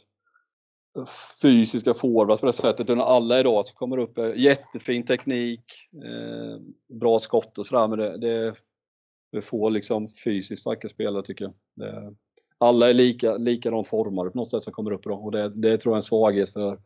[1.42, 2.80] fysiska forwards på det sättet.
[2.80, 5.64] Utan alla idag som kommer upp, jättefin teknik,
[5.94, 7.88] eh, bra skott och sådär.
[7.88, 8.54] Men det, det,
[9.32, 11.54] det får liksom fysiskt starka spelare tycker jag.
[11.74, 12.14] Det,
[12.58, 15.78] alla är lika, likadant formade på något sätt som kommer upp idag och det, det
[15.78, 16.78] tror jag är en svaghet för,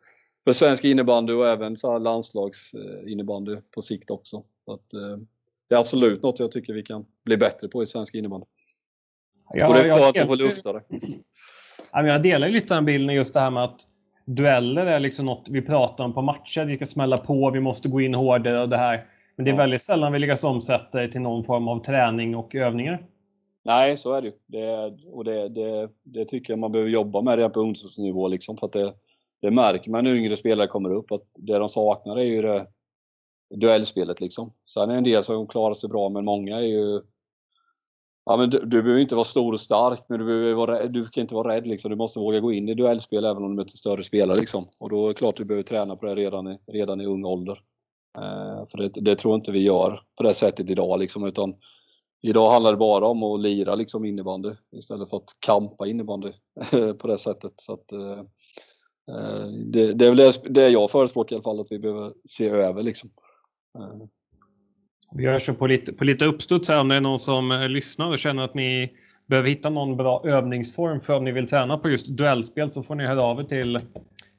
[0.45, 4.45] för svensk innebandy och även så här landslagsinnebandy på sikt också.
[4.65, 5.19] Så att, eh,
[5.69, 8.47] det är absolut något jag tycker vi kan bli bättre på i svensk innebandy.
[9.55, 10.83] Ja, och det är bra att de får lufta det.
[11.93, 13.94] Jag delar lite den bilden just det här med att
[14.25, 16.65] dueller är liksom något vi pratar om på matcher.
[16.65, 19.07] Vi ska smälla på, vi måste gå in hårdare och det här.
[19.37, 22.55] Men det är väldigt sällan vi lyckas omsätta det till någon form av träning och
[22.55, 23.01] övningar.
[23.65, 24.35] Nej, så är det ju.
[24.47, 28.29] Det, och det, det, det, tycker jag man behöver jobba med redan på ungdomsnivå.
[28.29, 28.95] Liksom, för att det,
[29.43, 32.67] det märker man när yngre spelare kommer upp att det de saknar är ju det
[33.55, 34.21] duellspelet.
[34.21, 34.53] Liksom.
[34.65, 37.01] Sen är det en del som klarar sig bra, men många är ju
[38.27, 41.07] Ja, men du, du behöver inte vara stor och stark, men du, behöver vara, du
[41.07, 41.67] kan inte vara rädd.
[41.67, 41.91] Liksom.
[41.91, 44.39] Du måste våga gå in i duellspel även om du möter större spelare.
[44.39, 44.65] Liksom.
[44.81, 47.07] Och då är det klart att du behöver träna på det redan i, redan i
[47.07, 47.61] ung ålder.
[48.19, 50.99] Eh, för det, det, tror inte vi gör på det sättet idag.
[50.99, 51.55] Liksom, utan
[52.23, 56.33] idag handlar det bara om att lira liksom, innebandy istället för att kampa innebandy
[56.99, 57.53] på det sättet.
[57.57, 58.19] Så att, eh,
[59.11, 62.13] eh, det, det, är väl det, det jag förespråkar i alla fall, att vi behöver
[62.25, 62.83] se över.
[62.83, 63.11] Liksom.
[63.79, 64.07] Eh,
[65.17, 67.69] vi gör så på lite, på lite uppstuds här om det är någon som eh,
[67.69, 68.93] lyssnar och känner att ni
[69.27, 72.95] behöver hitta någon bra övningsform för om ni vill träna på just duellspel så får
[72.95, 73.81] ni höra av er till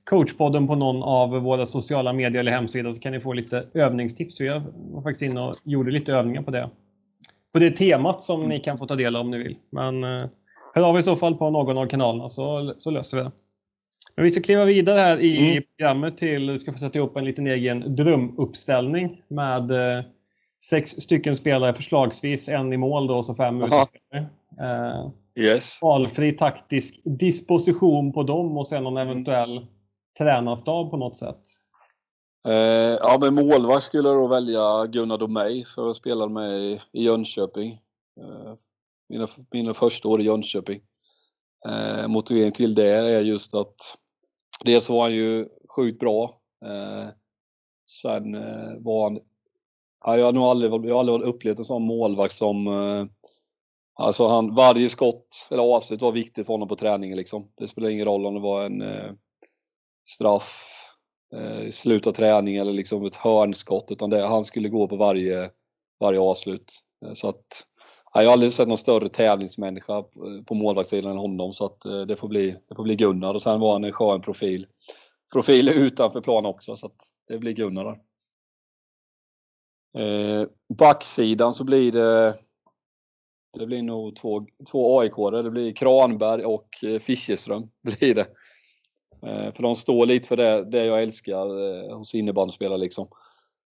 [0.09, 4.41] coachpodden på någon av våra sociala medier eller hemsidor så kan ni få lite övningstips.
[4.41, 4.49] Vi
[4.91, 6.69] var faktiskt inne och gjorde lite övningar på det.
[7.53, 9.57] På det temat som ni kan få ta del av om ni vill.
[9.69, 10.29] Men eh,
[10.73, 13.31] hör av er i så fall på någon av kanalerna så, så löser vi det.
[14.15, 15.63] Men vi ska kliva vidare här i mm.
[15.77, 20.05] programmet till, vi ska få sätta ihop en liten egen drömuppställning med eh,
[20.63, 24.29] sex stycken spelare förslagsvis, en i mål då och så fem utespelare.
[24.61, 25.09] Eh,
[25.43, 25.79] yes.
[25.81, 29.67] Valfri taktisk disposition på dem och sen någon eventuell
[30.19, 31.41] tränarstab på något sätt.
[32.47, 36.81] Eh, ja, men målvakt skulle jag då välja Gunnar Domey, för jag spelade med i,
[36.91, 37.71] i Jönköping.
[38.21, 38.53] Eh,
[39.09, 40.81] mina, mina första år i Jönköping.
[41.67, 43.75] Eh, motivering till det är just att
[44.65, 46.41] dels var han ju sjukt bra.
[46.65, 47.07] Eh,
[47.89, 49.19] sen eh, var han
[50.07, 52.67] Ja, jag har nog aldrig, jag har aldrig upplevt en sån målvakt som...
[52.67, 53.05] Eh,
[53.93, 57.17] alltså han, varje skott eller avslut var viktigt för honom på träningen.
[57.17, 57.51] Liksom.
[57.57, 59.11] Det spelar ingen roll om det var en eh,
[60.09, 60.65] straff
[61.35, 63.91] eh, i slutet av träning eller liksom ett hörnskott.
[63.91, 65.49] Utan det, han skulle gå på varje,
[65.99, 66.73] varje avslut.
[67.05, 67.63] Eh, så att,
[68.13, 71.53] ja, jag har aldrig sett någon större tävlingsmänniska eh, på målvaktssidan än honom.
[71.53, 73.33] Så att eh, det, får bli, det får bli Gunnar.
[73.33, 74.67] Och sen var han en skön profil.
[75.33, 76.75] Profil utanför plan också.
[76.75, 76.97] Så att
[77.27, 77.99] det blir Gunnar där.
[79.97, 82.35] Eh, backsidan så blir det
[83.59, 87.69] det blir nog två, två aik Det blir Kranberg och eh, Fischerström.
[87.81, 88.27] Blir det.
[89.23, 92.77] Eh, för de står lite för det, det jag älskar eh, hos innebandyspelare.
[92.77, 93.07] Liksom.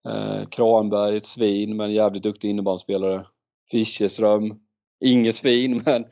[0.09, 3.27] Eh, Kranberg, ett svin men jävligt duktig innebandyspelare.
[3.71, 4.61] Fischerström,
[5.05, 6.05] inget svin men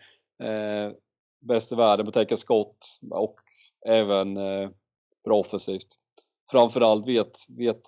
[0.49, 0.93] eh,
[1.41, 3.37] bäst i världen på att täcka skott och
[3.87, 4.71] även eh,
[5.25, 5.89] bra offensivt.
[6.51, 7.83] Framförallt vet, vet,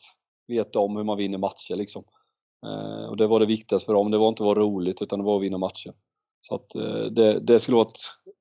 [0.46, 2.04] vet om hur man vinner matcher liksom.
[2.66, 4.10] Eh, och det var det viktigaste för dem.
[4.10, 5.94] Det var inte att vara roligt utan det var att vinna matcher.
[6.40, 7.98] Så att eh, det, det skulle vara ett,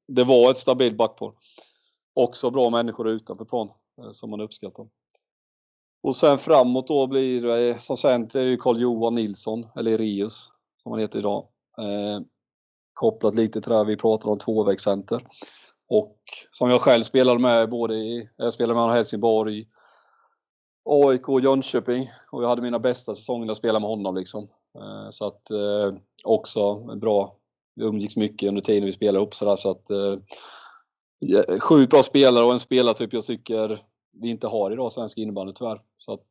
[0.07, 1.33] det var ett stabilt backpar.
[2.13, 3.69] Också bra människor utanför plan
[4.01, 4.87] eh, som man uppskattar.
[6.03, 10.49] Och sen framåt då blir det, eh, som center är det Carl-Johan Nilsson, eller Rius
[10.77, 11.47] som han heter idag.
[11.77, 12.25] Eh,
[12.93, 15.21] kopplat lite till det här vi pratade om tvåvägscenter.
[15.89, 16.17] Och
[16.51, 19.67] som jag själv spelade med både i, jag spelade med honom i Helsingborg,
[20.85, 24.47] AIK och Jönköping och jag hade mina bästa säsonger att spela med honom liksom.
[24.79, 27.35] Eh, så att eh, också bra,
[27.75, 30.17] vi umgicks mycket under tiden vi spelade ihop sådär så att eh,
[31.59, 33.79] sjukt bra spelare och en spelartyp jag tycker
[34.21, 35.81] vi inte har idag svensk innebandy tyvärr.
[35.95, 36.27] Så att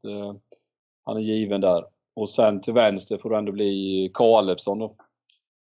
[1.05, 1.85] han är given där.
[2.15, 4.97] Och sen till vänster får det ändå bli Kalebsson då.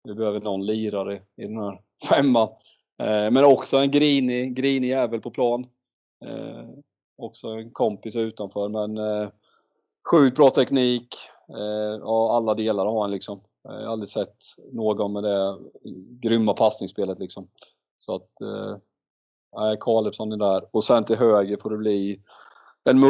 [0.05, 2.49] Vi behöver någon lirare i den här femman.
[3.31, 5.66] Men också en grinig, grinig jävel på plan
[7.16, 9.28] också en kompis utanför men eh,
[10.10, 11.14] sjukt bra teknik.
[11.48, 13.40] Eh, ja, alla delar har han liksom.
[13.62, 14.36] Jag har aldrig sett
[14.72, 15.58] någon med det
[16.20, 17.48] grymma passningsspelet liksom.
[17.98, 18.76] Så att, eh,
[19.56, 20.68] nej, Kalebsson är där.
[20.70, 22.20] Och sen till höger får det bli
[22.84, 23.00] en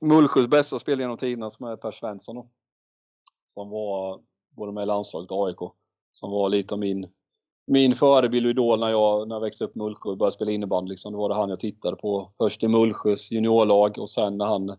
[0.00, 2.48] Mullsjös bästa spelare genom tiderna som är Per Svensson då.
[3.46, 4.20] Som var
[4.50, 5.72] både med i landslaget och AIK.
[6.12, 7.06] Som var lite av min
[7.70, 10.50] min förebild och idol när jag, när jag växte upp i Mullsjö och började spela
[10.50, 10.90] innebandy.
[10.90, 12.32] Liksom, det var det han jag tittade på.
[12.38, 14.76] Först i Mullsjös juniorlag och sen när han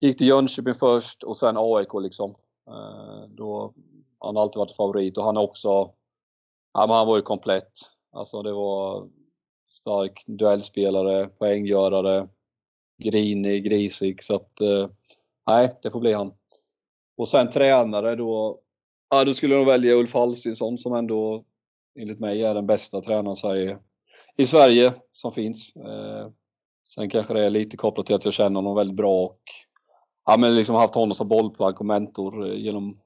[0.00, 1.88] gick till Jönköping först och sen AIK.
[2.02, 2.30] Liksom.
[2.68, 3.74] Eh, då,
[4.18, 5.68] han har alltid varit favorit och han är också...
[6.72, 7.72] Ja, men han var ju komplett.
[8.12, 9.08] Alltså det var
[9.70, 12.28] stark duellspelare, poänggörare,
[13.02, 14.22] grinig, grisig.
[14.22, 14.88] Så att, eh,
[15.46, 16.32] nej, det får bli han.
[17.16, 18.60] Och sen tränare då,
[19.10, 21.44] ja, då skulle jag nog välja Ulf Halstinsson som ändå
[21.98, 23.78] enligt mig är den bästa tränaren Sverige,
[24.36, 25.76] i Sverige som finns.
[25.76, 26.28] Eh,
[26.88, 29.40] sen kanske det är lite kopplat till att jag känner honom väldigt bra och
[30.26, 32.98] ja, men liksom haft honom som bollplagg och mentor eh, genom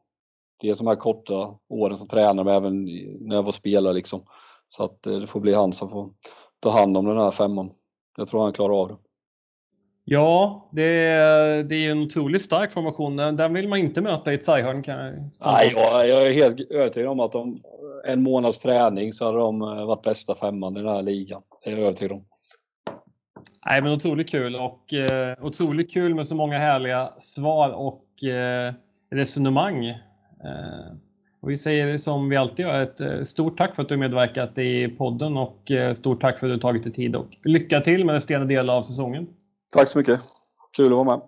[0.61, 2.85] dels de här korta åren som tränare men även
[3.21, 4.23] när jag var spelare liksom.
[4.69, 6.11] Så att eh, det får bli han som får
[6.61, 7.71] ta hand om den här femman.
[8.17, 8.97] Jag tror han klarar av det.
[10.09, 13.17] Ja, det är, det är en otroligt stark formation.
[13.17, 14.85] Den vill man inte möta i ett sarghörn.
[15.45, 17.57] Nej, jag, jag är helt övertygad om att om
[18.07, 21.43] en månads träning så hade de eh, varit bästa femman i den här ligan.
[21.65, 22.25] Det är jag övertygad om.
[23.67, 28.75] Nej, men otroligt kul och eh, otroligt kul med så många härliga svar och eh,
[29.11, 29.87] resonemang.
[29.87, 29.97] Eh,
[31.41, 34.59] och vi säger som vi alltid gör, ett eh, stort tack för att du medverkat
[34.59, 38.05] i podden och eh, stort tack för att du tagit dig tid och lycka till
[38.05, 39.27] med resterande del av säsongen.
[39.73, 40.21] Tack så mycket.
[40.77, 41.21] Kul att vara med.